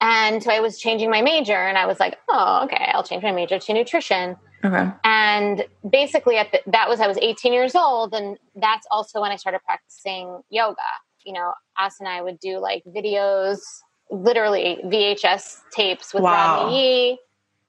[0.00, 3.22] And so I was changing my major, and I was like, "Oh, okay, I'll change
[3.22, 4.90] my major to nutrition." okay.
[5.04, 9.30] And basically, at the, that was I was 18 years old, and that's also when
[9.30, 10.80] I started practicing yoga.
[11.24, 13.60] You know, us and I would do like videos,
[14.10, 16.64] literally VHS tapes with Wow.
[16.64, 17.18] Rodney Yee,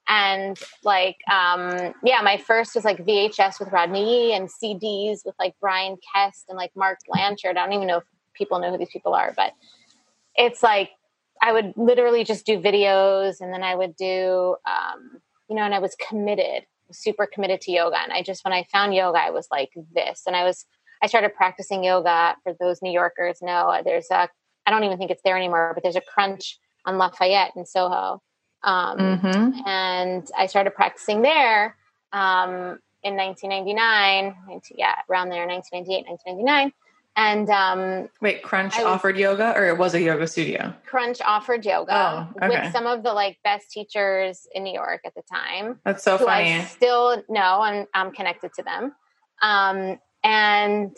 [0.07, 5.35] and like, um, yeah, my first was like VHS with Rodney Yee and CDs with
[5.39, 7.57] like Brian Kest and like Mark Blanchard.
[7.57, 9.53] I don't even know if people know who these people are, but
[10.35, 10.91] it's like
[11.41, 15.73] I would literally just do videos, and then I would do, um, you know, and
[15.73, 19.29] I was committed super committed to yoga and i just when i found yoga i
[19.29, 20.65] was like this and i was
[21.03, 24.27] i started practicing yoga for those new yorkers know there's a
[24.65, 28.21] i don't even think it's there anymore but there's a crunch on lafayette in soho
[28.63, 29.67] um, Mm-hmm.
[29.67, 31.75] and i started practicing there
[32.13, 36.73] um, in 1999 19, yeah around there 1998 1999
[37.15, 40.73] and um, Wait, Crunch I offered yoga or it was a yoga studio?
[40.87, 41.93] crunch offered yoga
[42.33, 42.47] Oh, okay.
[42.63, 46.17] with some of the like best teachers in new york at the time That's so
[46.17, 46.53] funny.
[46.55, 48.93] I still know and I'm connected to them.
[49.43, 50.95] Um, and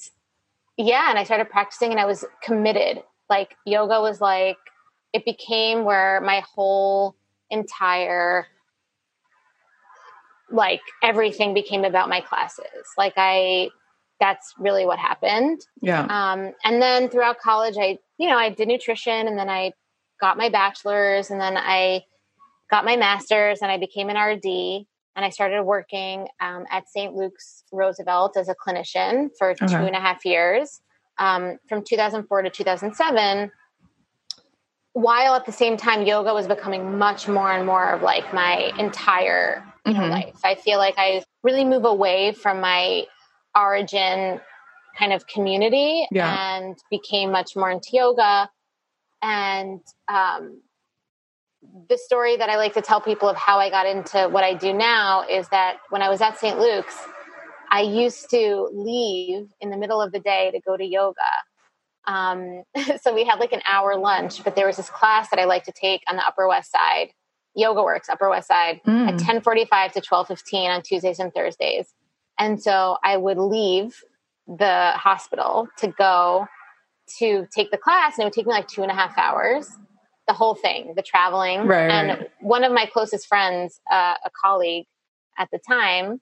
[0.77, 4.57] yeah, and I started practicing and I was committed Like yoga was like,
[5.13, 7.15] it became where my whole
[7.49, 8.47] entire
[10.51, 12.85] like everything became about my classes.
[12.97, 13.69] Like I
[14.19, 15.61] that's really what happened.
[15.81, 16.05] Yeah.
[16.09, 19.73] Um, and then throughout college, I, you know, I did nutrition and then I
[20.21, 22.05] got my bachelor's and then I
[22.71, 27.13] got my master's and I became an RD and I started working um, at St.
[27.13, 29.67] Luke's Roosevelt as a clinician for okay.
[29.67, 30.81] two and a half years
[31.17, 33.51] um, from 2004 to 2007
[34.93, 38.71] while at the same time yoga was becoming much more and more of like my
[38.79, 40.09] entire mm-hmm.
[40.09, 43.03] life i feel like i really move away from my
[43.57, 44.39] origin
[44.97, 46.55] kind of community yeah.
[46.55, 48.49] and became much more into yoga
[49.21, 50.61] and um,
[51.89, 54.53] the story that i like to tell people of how i got into what i
[54.53, 56.97] do now is that when i was at st luke's
[57.71, 61.21] i used to leave in the middle of the day to go to yoga
[62.07, 62.63] um,
[63.01, 65.63] so we had like an hour lunch, but there was this class that I like
[65.65, 67.11] to take on the Upper West Side,
[67.55, 69.11] Yoga Works, Upper West Side, mm.
[69.11, 71.93] at ten forty five to twelve fifteen on Tuesdays and Thursdays.
[72.37, 74.01] And so I would leave
[74.47, 76.47] the hospital to go
[77.19, 79.69] to take the class, and it would take me like two and a half hours.
[80.27, 82.29] The whole thing, the traveling, right, and right.
[82.41, 84.87] one of my closest friends, uh, a colleague
[85.37, 86.19] at the time,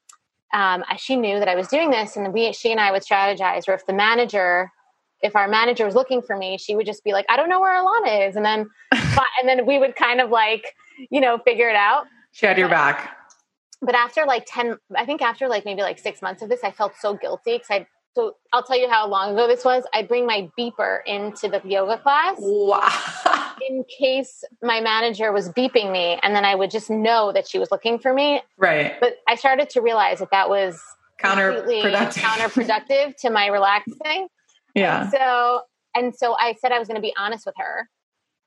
[0.54, 3.68] um, she knew that I was doing this, and we, she and I would strategize.
[3.68, 4.70] Or if the manager
[5.24, 7.62] if our manager was looking for me, she would just be like, I don't know
[7.62, 8.36] where Alana is.
[8.36, 10.76] And then, and then we would kind of like,
[11.10, 12.06] you know, figure it out.
[12.34, 13.18] She had your but, back.
[13.82, 16.72] But after like 10, I think after like maybe like six months of this, I
[16.72, 19.86] felt so guilty because I, so I'll tell you how long ago this was.
[19.94, 22.36] I'd bring my beeper into the yoga class.
[22.38, 23.43] Wow.
[23.70, 27.60] In case my manager was beeping me and then I would just know that she
[27.60, 28.42] was looking for me.
[28.58, 28.94] Right.
[29.00, 30.82] But I started to realize that that was
[31.22, 34.28] counterproductive, counterproductive to my relaxing.
[34.76, 35.04] Yeah.
[35.04, 35.62] And so
[35.96, 37.90] and so I said I was going to be honest with her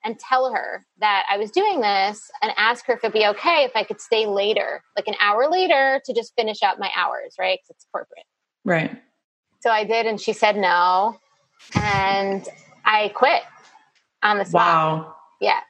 [0.04, 3.64] and tell her that I was doing this and ask her if it'd be okay
[3.64, 7.34] if I could stay later, like an hour later to just finish up my hours,
[7.38, 7.58] right?
[7.58, 8.24] Because it's corporate.
[8.64, 8.96] Right.
[9.60, 11.18] So I did, and she said no.
[11.74, 12.46] And
[12.84, 13.42] I quit
[14.26, 14.66] on the spot.
[14.66, 15.16] Wow.
[15.40, 15.60] Yeah.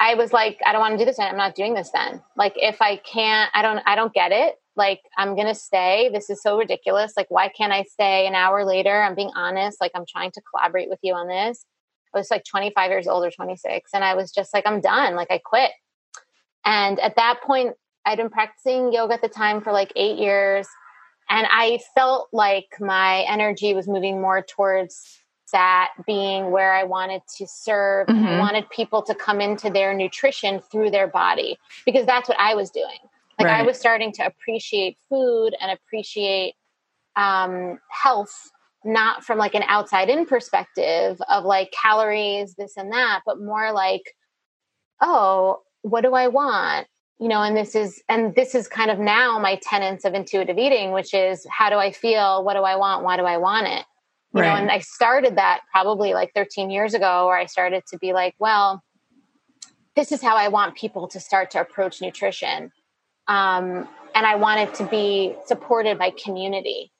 [0.00, 1.18] I was like, I don't want to do this.
[1.18, 2.22] I'm not doing this then.
[2.36, 6.30] Like, if I can't, I don't, I don't get it like i'm gonna stay this
[6.30, 9.92] is so ridiculous like why can't i stay an hour later i'm being honest like
[9.94, 11.64] i'm trying to collaborate with you on this
[12.14, 15.14] i was like 25 years old or 26 and i was just like i'm done
[15.14, 15.70] like i quit
[16.64, 17.74] and at that point
[18.06, 20.66] i'd been practicing yoga at the time for like eight years
[21.30, 25.20] and i felt like my energy was moving more towards
[25.54, 28.26] that being where i wanted to serve mm-hmm.
[28.26, 32.54] i wanted people to come into their nutrition through their body because that's what i
[32.54, 32.98] was doing
[33.38, 33.60] like right.
[33.60, 36.54] I was starting to appreciate food and appreciate
[37.16, 38.50] um, health,
[38.84, 43.72] not from like an outside in perspective of like calories, this and that, but more
[43.72, 44.14] like,
[45.00, 46.86] oh, what do I want?
[47.18, 50.58] You know, and this is, and this is kind of now my tenets of intuitive
[50.58, 52.44] eating, which is how do I feel?
[52.44, 53.04] What do I want?
[53.04, 53.84] Why do I want it?
[54.34, 54.48] You right.
[54.48, 58.12] know, and I started that probably like 13 years ago, where I started to be
[58.12, 58.82] like, well,
[59.94, 62.72] this is how I want people to start to approach nutrition
[63.28, 66.92] um, and I want it to be supported by community.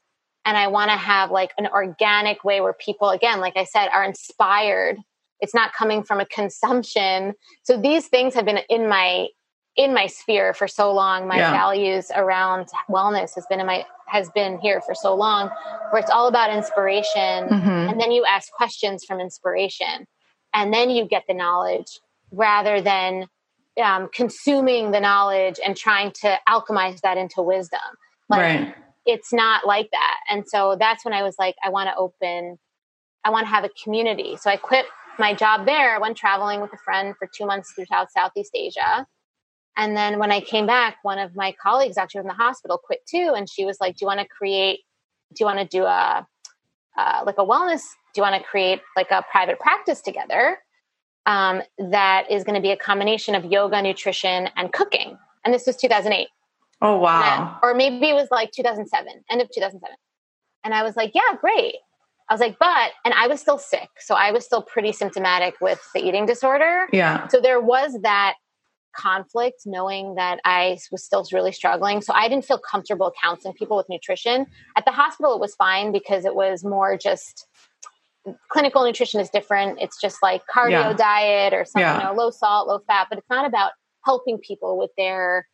[0.44, 3.88] And I want to have like an organic way where people, again, like I said,
[3.88, 4.98] are inspired.
[5.40, 7.34] It's not coming from a consumption.
[7.62, 9.28] So these things have been in my
[9.76, 11.26] in my sphere for so long.
[11.26, 11.52] My yeah.
[11.52, 15.50] values around wellness has been in my has been here for so long,
[15.90, 17.90] where it's all about inspiration, mm-hmm.
[17.90, 20.06] and then you ask questions from inspiration,
[20.52, 23.26] and then you get the knowledge rather than
[23.82, 27.80] um, consuming the knowledge and trying to alchemize that into wisdom.
[28.28, 28.74] Like, right.
[29.06, 30.16] It's not like that.
[30.30, 32.58] And so that's when I was like, I want to open,
[33.22, 34.36] I want to have a community.
[34.40, 34.86] So I quit
[35.18, 39.06] my job there, I went traveling with a friend for two months throughout Southeast Asia.
[39.76, 43.00] And then when I came back, one of my colleagues actually from the hospital quit
[43.06, 43.32] too.
[43.36, 44.80] And she was like, Do you want to create,
[45.34, 46.26] do you want to do a,
[46.96, 47.82] uh, like a wellness,
[48.14, 50.58] do you want to create like a private practice together?
[51.26, 55.18] um, that is going to be a combination of yoga, nutrition, and cooking.
[55.44, 56.28] And this was 2008.
[56.82, 57.58] Oh, wow.
[57.62, 59.96] or maybe it was like 2007, end of 2007.
[60.64, 61.76] And I was like, yeah, great.
[62.28, 63.88] I was like, but, and I was still sick.
[64.00, 66.86] So I was still pretty symptomatic with the eating disorder.
[66.92, 67.28] Yeah.
[67.28, 68.34] So there was that
[68.96, 72.00] conflict knowing that I was still really struggling.
[72.00, 74.46] So I didn't feel comfortable counseling people with nutrition.
[74.76, 77.46] At the hospital, it was fine because it was more just
[78.50, 79.78] clinical nutrition is different.
[79.80, 80.92] It's just like cardio yeah.
[80.94, 81.98] diet or something, yeah.
[81.98, 83.72] you know, low salt, low fat, but it's not about
[84.04, 85.46] helping people with their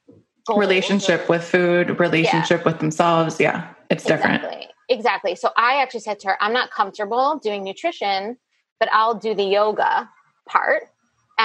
[0.47, 0.61] goals.
[0.61, 2.65] relationship with food, relationship yeah.
[2.65, 3.41] with themselves.
[3.41, 4.45] Yeah, it's different.
[4.45, 4.69] Exactly.
[4.89, 5.35] exactly.
[5.35, 8.37] So I actually said to her, I'm not comfortable doing nutrition
[8.81, 10.11] but I'll do the yoga
[10.49, 10.85] part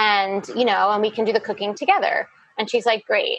[0.00, 2.28] and, you know, and we can do the cooking together.
[2.58, 3.38] And she's like, great.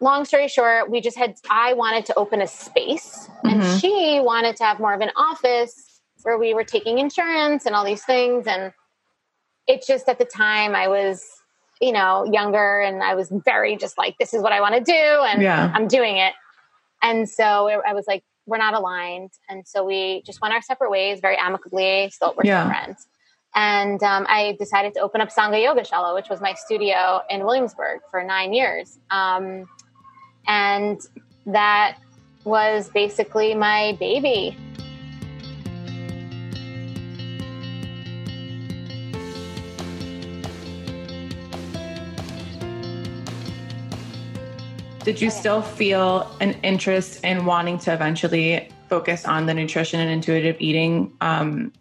[0.00, 3.80] Long story short, we just had, I wanted to open a space and Mhm.
[3.80, 7.84] she wanted to have more of an office where we were taking insurance and all
[7.84, 8.46] these things.
[8.46, 8.72] And
[9.66, 11.28] it's just at the time I was,
[11.80, 14.80] you know, younger and I was very just like, this is what I want to
[14.80, 14.92] do.
[14.92, 15.72] And Yeah.
[15.74, 16.34] I'm doing it.
[17.02, 19.30] And so it, I was like, we're not aligned.
[19.48, 22.10] And so we just went our separate ways very amicably.
[22.10, 22.62] Still, we're Yeah.
[22.64, 23.06] still friends.
[23.54, 27.44] And um, I decided to open up Sangha Yoga Shala, which was my studio in
[27.44, 28.98] Williamsburg for nine years.
[29.10, 29.68] Um,
[30.46, 31.00] and
[31.46, 31.98] that
[32.44, 34.56] was basically my baby.
[45.04, 50.08] Did you still feel an interest in wanting to eventually focus on the nutrition and
[50.08, 51.72] intuitive eating um,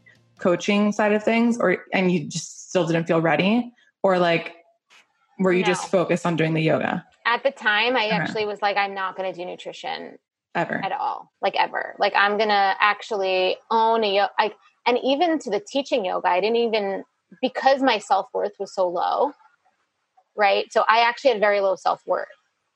[0.42, 3.72] coaching side of things, or and you just still didn't feel ready,
[4.04, 4.56] or like
[5.40, 5.68] were you No.
[5.68, 8.16] just focused on doing the yoga At the time, I Okay.
[8.18, 10.18] actually was like, I'm not going to do nutrition
[10.56, 10.82] ever?
[10.84, 11.96] at all, like ever.
[12.00, 14.32] Like I'm gonna actually own a yoga.
[14.40, 17.04] Like, and even to the teaching yoga, I didn't even
[17.42, 19.34] because my self worth was so low,
[20.36, 20.72] right?
[20.74, 22.28] So I actually had very low self worth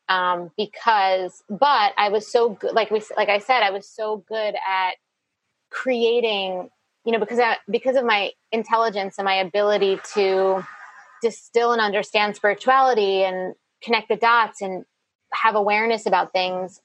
[0.08, 2.74] um, because, but I was so good.
[2.74, 4.92] Like we, like I said, I was so good at
[5.70, 6.70] creating.
[7.06, 10.66] You know, because I, because of my intelligence and my ability to
[11.22, 14.86] distill and understand spirituality and connect the dots and
[15.34, 16.82] have awareness about things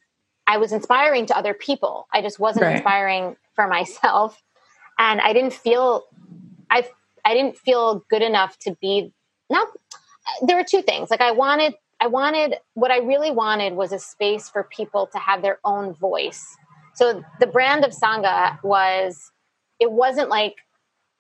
[0.47, 2.07] I was inspiring to other people.
[2.13, 2.73] I just wasn't Right.
[2.73, 4.43] inspiring for myself.
[4.99, 6.05] And I didn't feel
[6.71, 6.89] I
[7.25, 9.13] I didn't feel good enough to be
[9.49, 9.69] not
[10.43, 11.11] there were two things.
[11.11, 15.19] Like I wanted I wanted what I really wanted was a space for people to
[15.19, 16.57] have their own voice.
[16.95, 19.31] So the brand of Sangha was
[19.81, 20.57] it wasn't like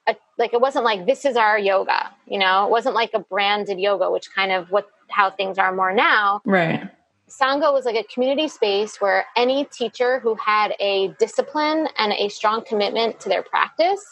[0.06, 2.66] a, like it wasn't like this is our yoga, you know?
[2.66, 6.40] It wasn't like a branded yoga, which kind of what how things are more now.
[6.44, 6.88] Right.
[7.28, 12.28] Sangha was like a community space where any teacher who had a discipline and a
[12.28, 14.04] strong commitment to their practice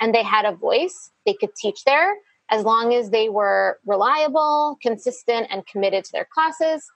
[0.00, 2.14] and they had a voice, they could teach there
[2.50, 6.90] as long as they were reliable, consistent, and committed to their classes.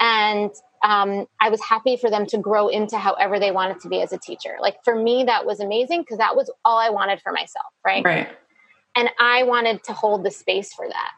[0.00, 0.50] And
[0.84, 4.12] um, I was happy for them to grow into however they wanted to be as
[4.12, 4.56] a teacher.
[4.60, 8.04] Like for me, that was amazing because that was all I wanted for myself, right?
[8.04, 8.28] Right.
[8.94, 11.12] and I wanted to hold the space for that.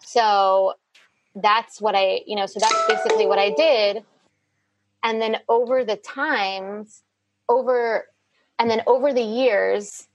[0.00, 0.74] So
[1.34, 4.04] that's what I, you know, so that's basically what I did.
[5.04, 7.02] And then over the times,
[7.48, 8.06] over,
[8.58, 10.08] and then over the years,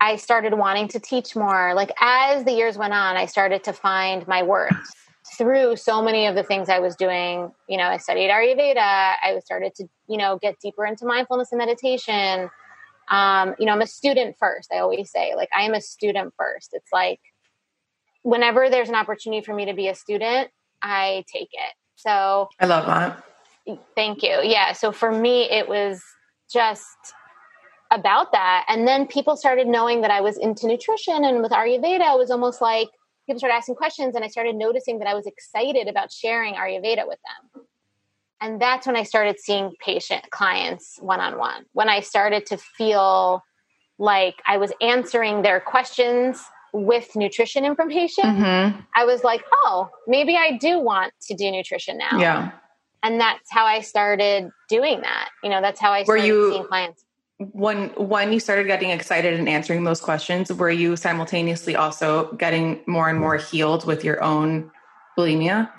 [0.00, 1.74] I started wanting to teach more.
[1.74, 5.07] Like as the years went on, I started to find my worth
[5.38, 7.52] through so many of the things I was doing.
[7.68, 8.76] You know, I studied Ayurveda.
[8.76, 12.50] I started to, you know, get deeper into mindfulness and meditation
[13.10, 14.72] um, you know, I'm a student first.
[14.72, 16.70] I always say, like, I am a student first.
[16.72, 17.20] It's like
[18.22, 20.50] whenever there's an opportunity for me to be a student,
[20.82, 21.74] I take it.
[21.96, 23.24] So I love that.
[23.94, 24.40] thank you.
[24.42, 24.72] Yeah.
[24.72, 26.02] So for me, it was
[26.52, 26.96] just
[27.90, 28.66] about that.
[28.68, 32.30] And then people started knowing that I was into nutrition and with Ayurveda, it was
[32.30, 32.88] almost like
[33.28, 37.06] people started asking questions and I started noticing that I was excited about sharing Ayurveda
[37.06, 37.62] with them.
[38.40, 41.66] And that's when I started seeing patient clients one on one.
[41.74, 43.42] When I started to feel
[43.98, 50.36] like I was answering their questions with nutrition information, hmm I was like, oh, maybe
[50.36, 52.52] I do want to do nutrition now Yeah.
[53.02, 55.28] and that's how I started doing that.
[55.44, 57.04] You know, that's how I Were started you- seeing clients.
[57.38, 62.80] When when you started getting excited and answering those questions, were you simultaneously also getting
[62.86, 64.72] more and more healed with your own
[65.16, 65.70] bulimia?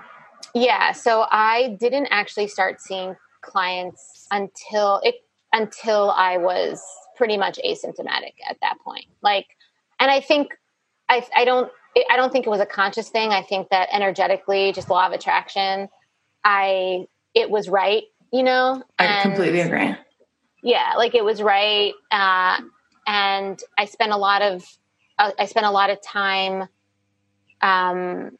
[0.55, 5.15] Yeah, so I didn't actually start seeing clients until it
[5.51, 6.81] until I was
[7.17, 9.05] pretty much asymptomatic at that point.
[9.21, 9.47] Like,
[9.99, 10.53] and I think
[11.09, 11.69] I I don't
[12.09, 13.31] I don't think it was a conscious thing.
[13.33, 15.89] I think that energetically, just law of attraction,
[16.45, 18.03] I it was right.
[18.31, 19.93] You know, I And- completely agree.
[20.63, 22.57] Yeah like it was right uh,
[23.07, 24.65] and i spent a lot of
[25.17, 26.67] uh, i spent a lot of time
[27.61, 28.31] um,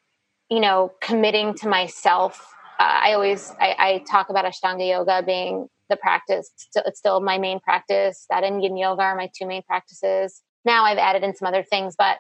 [0.49, 2.53] you know committing to myself.
[2.79, 7.37] Uh, i always I, I talk about ashtanga yoga being the practice it's still my
[7.37, 10.41] main practice that and yin yoga are my two main practices.
[10.65, 12.17] Now i've added in some other things but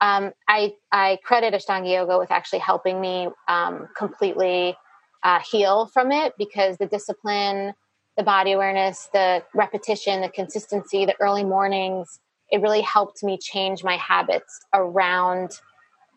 [0.00, 4.76] um, I, I credit ashtanga yoga with actually helping me um, completely
[5.24, 7.74] uh, heal from it because the discipline
[8.18, 12.20] the body awareness, the repetition, the consistency, the early mornings,
[12.52, 15.52] it really helped me change my habits around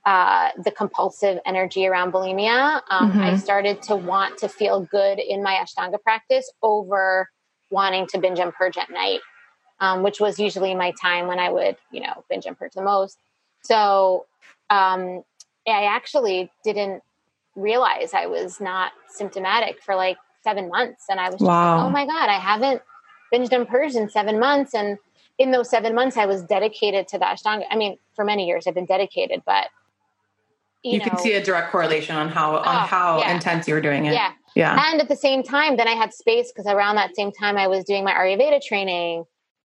[0.06, 2.82] uh, the compulsive energy around bulimia.
[2.90, 3.40] Um, I Mhm.
[3.40, 7.30] started to want to feel good in my Ashtanga practice over
[7.72, 9.22] wanting to binge and purge at night.
[9.82, 12.84] um, which was usually my time when I would, you know, binge and purge the
[12.84, 13.20] most.
[13.64, 14.28] So
[14.72, 15.24] um,
[15.68, 17.04] I actually didn't
[17.56, 21.06] realize I was not symptomatic for like seven months.
[21.10, 21.78] And I was wow.
[21.78, 22.82] like, oh my God, I haven't
[23.34, 24.74] binged and purged in seven months.
[24.74, 24.98] And
[25.38, 27.66] in those seven months, I was dedicated to the Ashtanga.
[27.70, 29.68] I mean, for many years, I've been dedicated, but
[30.84, 33.34] you, you know, can see a direct correlation on how on oh, how yeah.
[33.34, 34.14] intense you were doing it.
[34.14, 34.92] Yeah, yeah.
[34.92, 37.68] And at the same time, then I had space because around that same time, I
[37.68, 39.26] was doing my Ayurveda training,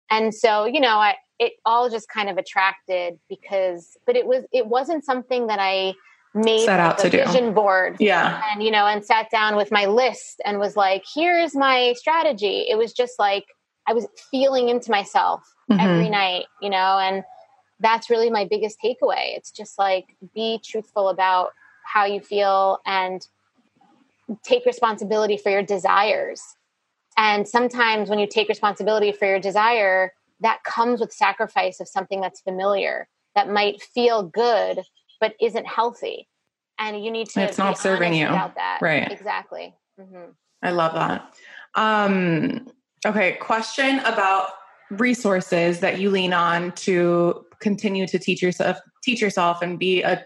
[0.09, 4.45] and so you know, I it all just kind of attracted because, but it was
[4.53, 5.95] it wasn't something that I
[6.33, 7.51] made set out like to vision do.
[7.51, 7.97] board.
[7.99, 8.41] Yeah.
[8.51, 12.65] And, you know, and sat down with my list and was like, here's my strategy.
[12.69, 13.45] It was just like,
[13.87, 15.79] I was feeling into myself mm-hmm.
[15.79, 17.23] every night, you know, and
[17.79, 19.35] that's really my biggest takeaway.
[19.35, 21.51] It's just like, be truthful about
[21.83, 23.25] how you feel and
[24.43, 26.41] take responsibility for your desires.
[27.17, 32.21] And sometimes when you take responsibility for your desire, that comes with sacrifice of something
[32.21, 34.81] that's familiar that might feel good
[35.21, 36.27] but isn't healthy.
[36.77, 38.27] And you need to it's not serving you.
[38.27, 38.79] about that.
[38.81, 39.09] Right.
[39.09, 39.73] Exactly.
[39.99, 40.31] Mm-hmm.
[40.63, 41.33] i love that.
[41.75, 42.67] Um
[43.05, 44.49] okay question about
[44.89, 50.25] resources that you lean on to continue to teach yourself teach yourself and be a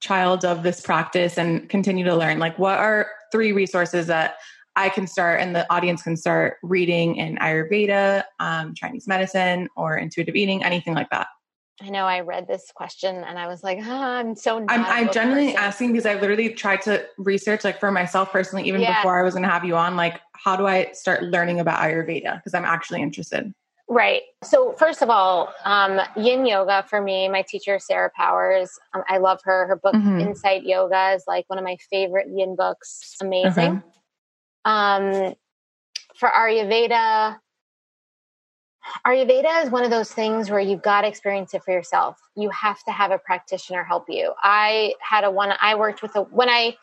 [0.00, 2.38] child of this practice and continue to learn.
[2.38, 4.36] Like what are three resources that
[4.76, 9.96] i can start and the audience can start reading in ayurveda um, chinese medicine or
[9.96, 11.26] intuitive eating anything like that
[11.82, 14.58] I know I read this question and I was like, ah, I'm so.
[14.68, 15.64] I'm, I'm genuinely person.
[15.64, 19.00] asking because I literally tried to research, like for myself personally, even yeah.
[19.00, 21.80] before I was going to have you on, like, how do I start learning about
[21.80, 22.36] Ayurveda?
[22.36, 23.52] Because I'm actually interested.
[23.88, 24.22] Right.
[24.42, 29.18] So, first of all, um, Yin Yoga for me, my teacher, Sarah Powers, um, I
[29.18, 29.66] love her.
[29.66, 30.20] Her book, mm-hmm.
[30.20, 33.16] Insight Yoga, is like one of my favorite Yin books.
[33.20, 33.76] Amazing.
[33.76, 33.80] Okay.
[34.64, 35.34] Um,
[36.16, 37.36] for Ayurveda,
[39.06, 42.18] Ayurveda is one of those things where you've got to experience it for yourself.
[42.36, 44.32] You have to have a practitioner help you.
[44.42, 46.76] I had a one, I worked with a, when I,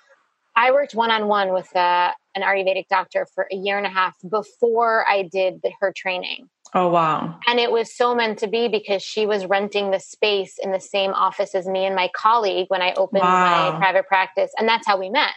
[0.55, 3.89] I worked one on one with a, an Ayurvedic doctor for a year and a
[3.89, 6.49] half before I did the, her training.
[6.75, 7.39] Oh, wow.
[7.47, 10.79] And it was so meant to be because she was renting the space in the
[10.79, 13.71] same office as me and my colleague when I opened wow.
[13.71, 14.51] my private practice.
[14.57, 15.33] And that's how we met.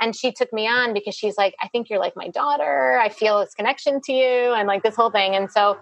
[0.00, 2.98] And she took me on because she's like, I think you're like my daughter.
[2.98, 5.36] I feel this connection to you and like this whole thing.
[5.36, 5.78] And so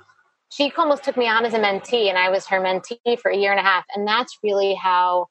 [0.51, 3.37] she almost took me on as a mentee and I was her mentee for a
[3.37, 3.85] year and a half.
[3.95, 5.27] And that's really how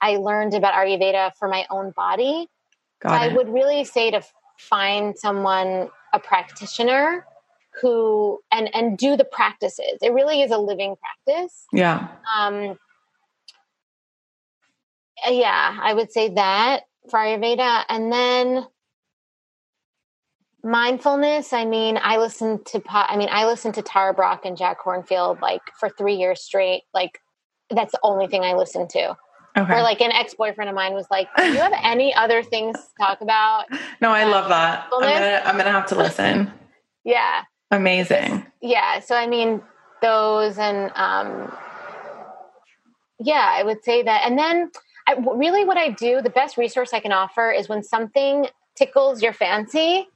[0.00, 2.48] I learned about Ayurveda for my own body.
[3.04, 4.22] I would really say to
[4.58, 7.26] find someone, a practitioner
[7.80, 9.98] who and and do the practices.
[10.02, 11.66] It really is a living practice.
[11.72, 12.08] Yeah.
[12.36, 12.78] Um
[15.28, 17.84] yeah, I would say that for Ayurveda.
[17.88, 18.66] And then
[20.64, 21.52] mindfulness.
[21.52, 25.40] I mean i listened to i mean i listened to tara Brach and jack kornfield
[25.40, 27.20] like for three years straight like
[27.70, 29.16] that's the only thing i listened to.
[29.56, 29.74] Okay.
[29.74, 32.86] or like an ex-boyfriend of mine was like do you have any other things to
[33.00, 33.64] talk about?
[34.00, 34.88] No i um, love that.
[34.92, 36.52] I'm gonna, I'm gonna have to listen.
[37.04, 37.42] Yeah.
[37.70, 38.44] Amazing.
[38.60, 39.62] Yeah so i mean
[40.02, 41.52] those and um
[43.20, 44.22] yeah i would say that.
[44.26, 44.70] And then
[45.06, 49.22] I, really what i do the best resource i can offer is when something tickles
[49.22, 50.06] your fancy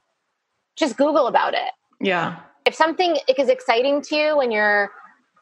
[0.75, 1.71] just Google about it.
[1.99, 2.39] Yeah.
[2.65, 4.91] If something is exciting to you when you're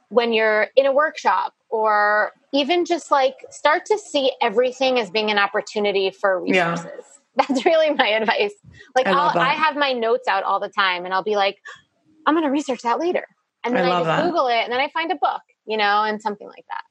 [0.09, 5.31] when you're in a workshop or even just like start to see everything as being
[5.31, 6.85] an opportunity for resources.
[6.85, 7.01] Yeah.
[7.47, 8.53] That's really my advice.
[8.93, 11.59] Like I, I, have my notes out all the time and I'll be like,
[12.25, 13.25] I'm going to research that later.
[13.63, 14.25] And then I, I just that.
[14.25, 16.81] Google it and then I find a book, you know, and something like that.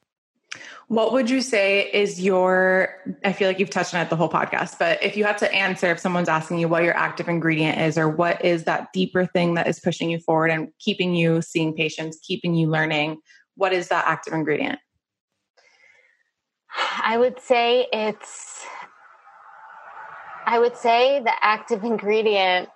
[0.87, 4.29] What would you say is your, I feel like you've touched on it the whole
[4.29, 7.79] podcast, but if you had to answer, if someone's asking you what your active ingredient
[7.79, 11.41] is, or what is that deeper thing that is pushing you forward and keeping you
[11.41, 13.17] seeing patients, keeping you learning,
[13.55, 14.79] what is that active ingredient?
[17.03, 18.65] I would say it's,
[20.45, 22.69] I would say the active ingredient,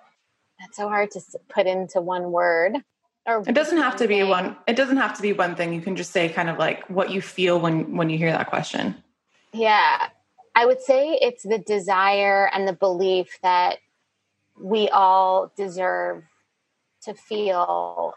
[0.58, 2.76] that's so hard to put into one word.
[3.26, 4.56] Or it doesn't have to be one.
[4.66, 5.72] It doesn't have to be one thing.
[5.74, 8.48] You can just say kind of like what you feel when when you hear that
[8.48, 9.02] question.
[9.52, 10.08] Yeah,
[10.54, 13.78] I would say it's the desire and the belief that
[14.58, 16.24] we all deserve
[17.02, 18.14] to feel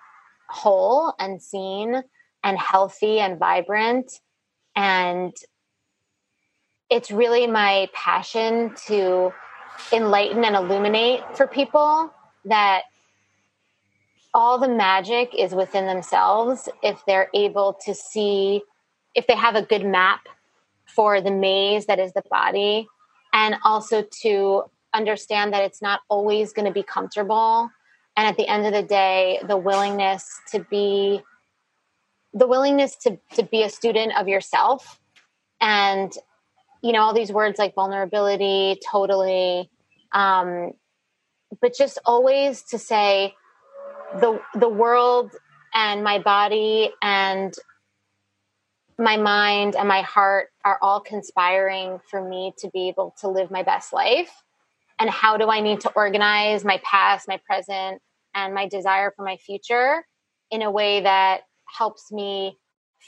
[0.47, 2.01] whole and seen
[2.43, 4.19] and healthy and vibrant
[4.75, 5.33] and
[6.89, 9.31] it's really my passion to
[9.93, 12.11] enlighten and illuminate for people
[12.45, 12.83] that
[14.33, 18.61] all the magic is within themselves if they're able to see
[19.15, 20.21] if they have a good map
[20.85, 22.87] for the maze that is the body
[23.33, 24.63] and also to
[24.93, 27.69] understand that it's not always going to be comfortable.
[28.17, 31.21] And at the end of the day the willingness to be
[32.33, 34.99] the willingness to to be a student of yourself
[35.61, 36.11] and
[36.83, 39.69] you know all these words like vulnerability totally
[40.11, 40.71] um
[41.59, 43.33] but just always to say
[44.19, 45.35] the the world
[45.73, 47.53] and my body and
[48.97, 53.49] my mind and my heart are all conspiring for me to be able to live
[53.49, 54.43] my best life.
[54.99, 58.01] And how do i need to organize my past my present
[58.35, 60.05] and my desire for my future
[60.51, 61.41] in a way that
[61.77, 62.57] helps me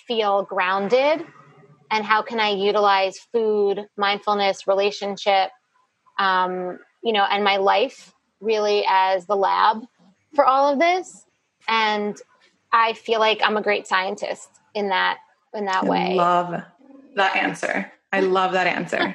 [0.08, 1.26] feel grounded?
[1.90, 5.50] And how can i utilize food mindfulness relationship
[6.18, 9.84] um, you know and my life really as the lab
[10.34, 11.26] for all of this
[11.68, 12.18] and
[12.72, 15.18] i feel like i'm a great scientist in that
[15.54, 16.62] in that I way love
[17.16, 19.14] that answer I love that answer.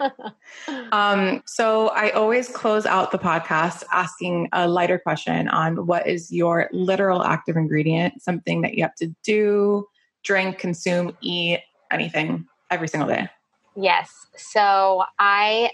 [0.93, 6.33] um, so I always close out the podcast asking a lighter question on what is
[6.33, 9.87] your literal active ingredient, something that you have to do,
[10.25, 11.61] drink, consume, eat,
[11.91, 13.29] anything every single day.
[13.77, 14.27] Yes.
[14.37, 15.73] So I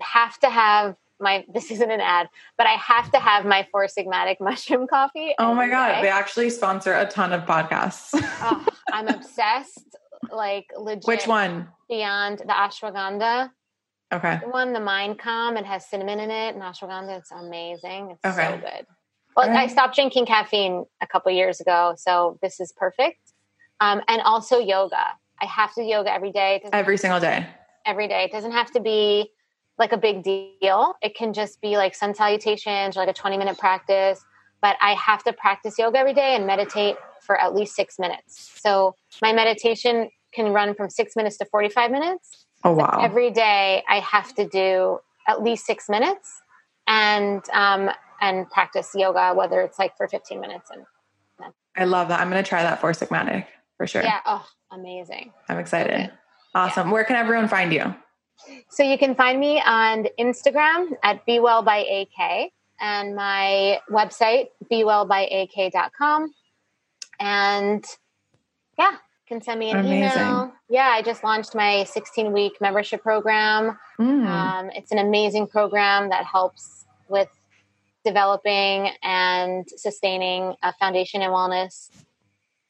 [0.00, 3.86] have to have my this isn't an ad, but I have to have my Four
[3.86, 5.34] Sigmatic mushroom coffee.
[5.38, 6.02] Oh my god, day.
[6.02, 8.10] they actually sponsor a ton of podcasts.
[8.14, 9.96] oh, I'm obsessed.
[10.30, 11.06] Like legit.
[11.06, 11.68] Which one?
[11.88, 13.50] Beyond the ashwagandha.
[14.12, 14.40] Okay.
[14.42, 17.18] The one, the mind calm, it has cinnamon in it and ashwagandha.
[17.18, 18.10] It's amazing.
[18.10, 18.50] It's okay.
[18.50, 18.86] so good.
[19.36, 19.60] Well, right.
[19.60, 23.32] I stopped drinking caffeine a couple years ago, so this is perfect.
[23.80, 25.04] Um, and also yoga.
[25.40, 26.62] I have to yoga every day.
[26.72, 27.46] Every single day.
[27.84, 28.24] Every day.
[28.24, 29.30] It doesn't have to be
[29.82, 30.94] like a big deal.
[31.02, 34.24] It can just be like sun salutations or like a 20 minute practice.
[34.62, 38.52] But I have to practice yoga every day and meditate for at least six minutes.
[38.62, 42.46] So my meditation can run from six minutes to 45 minutes.
[42.64, 43.00] Oh, wow.
[43.02, 46.40] every day I have to do at least six minutes
[46.86, 50.70] and, um, and practice yoga, whether it's like for 15 minutes.
[50.70, 50.86] And,
[51.76, 52.20] I love that.
[52.20, 53.46] I'm going to try that Four Sigmatic
[53.78, 54.02] for sure.
[54.02, 54.20] Yeah.
[54.26, 55.32] Oh, amazing.
[55.48, 56.12] I'm excited.
[56.54, 56.88] Awesome.
[56.88, 56.92] Yeah.
[56.92, 57.94] Where can everyone find you?
[58.68, 64.48] So you can find me on Instagram at Be Well by AK and my website,
[64.70, 66.34] bewellbyak.com.
[67.20, 67.84] And
[68.78, 68.96] yeah,
[69.28, 70.20] can send me an Amazing.
[70.20, 70.52] email.
[70.68, 73.78] Yeah, I just launched my 16 week membership program.
[73.98, 74.26] Mm.
[74.26, 77.28] Um, it's an amazing program that helps with
[78.04, 81.88] developing and sustaining a foundation in wellness,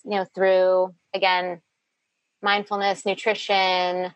[0.04, 1.60] you know, through again,
[2.42, 4.12] mindfulness, nutrition,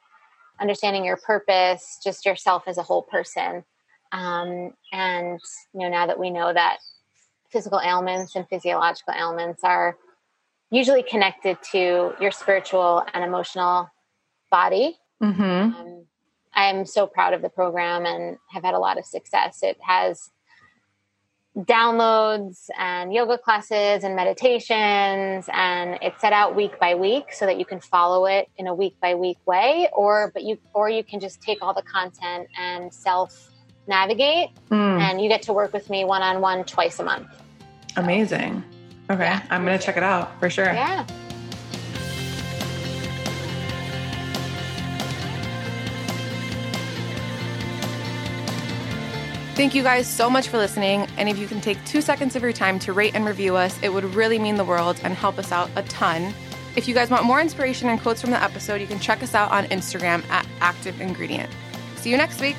[0.61, 3.65] understanding your purpose, just yourself as a whole person.
[4.13, 5.41] Um, and,
[5.75, 6.79] you know, now that we know that
[7.51, 9.97] physical ailments and physiological ailments are
[10.71, 13.89] usually connected to your spiritual and emotional
[14.51, 14.97] body.
[15.23, 15.43] Mm-hmm.
[15.43, 16.05] Um,
[16.55, 19.59] I'm so proud of the program and have had a lot of success.
[19.63, 20.31] It has
[21.57, 27.59] downloads and yoga classes and meditations and it's set out week by week so that
[27.59, 31.03] you can follow it in a week by week way or but you or you
[31.03, 33.51] can just take all the content and self
[33.87, 35.01] navigate mm.
[35.01, 37.29] and you get to work with me one on one twice a month.
[37.97, 38.63] Amazing.
[39.11, 39.25] Okay.
[39.25, 39.43] Yeah.
[39.51, 40.67] I'm going to check it out for sure.
[40.67, 41.07] Yeah.
[49.57, 51.09] Thank you guys so much for listening.
[51.17, 53.83] And if you can take two seconds of your time to rate and review us,
[53.83, 56.35] it would really mean the world and help us out a ton.
[56.77, 59.35] If you guys want more inspiration and quotes from the episode, you can check us
[59.35, 61.51] out on Instagram at Active Ingredient.
[61.97, 62.57] See you next week.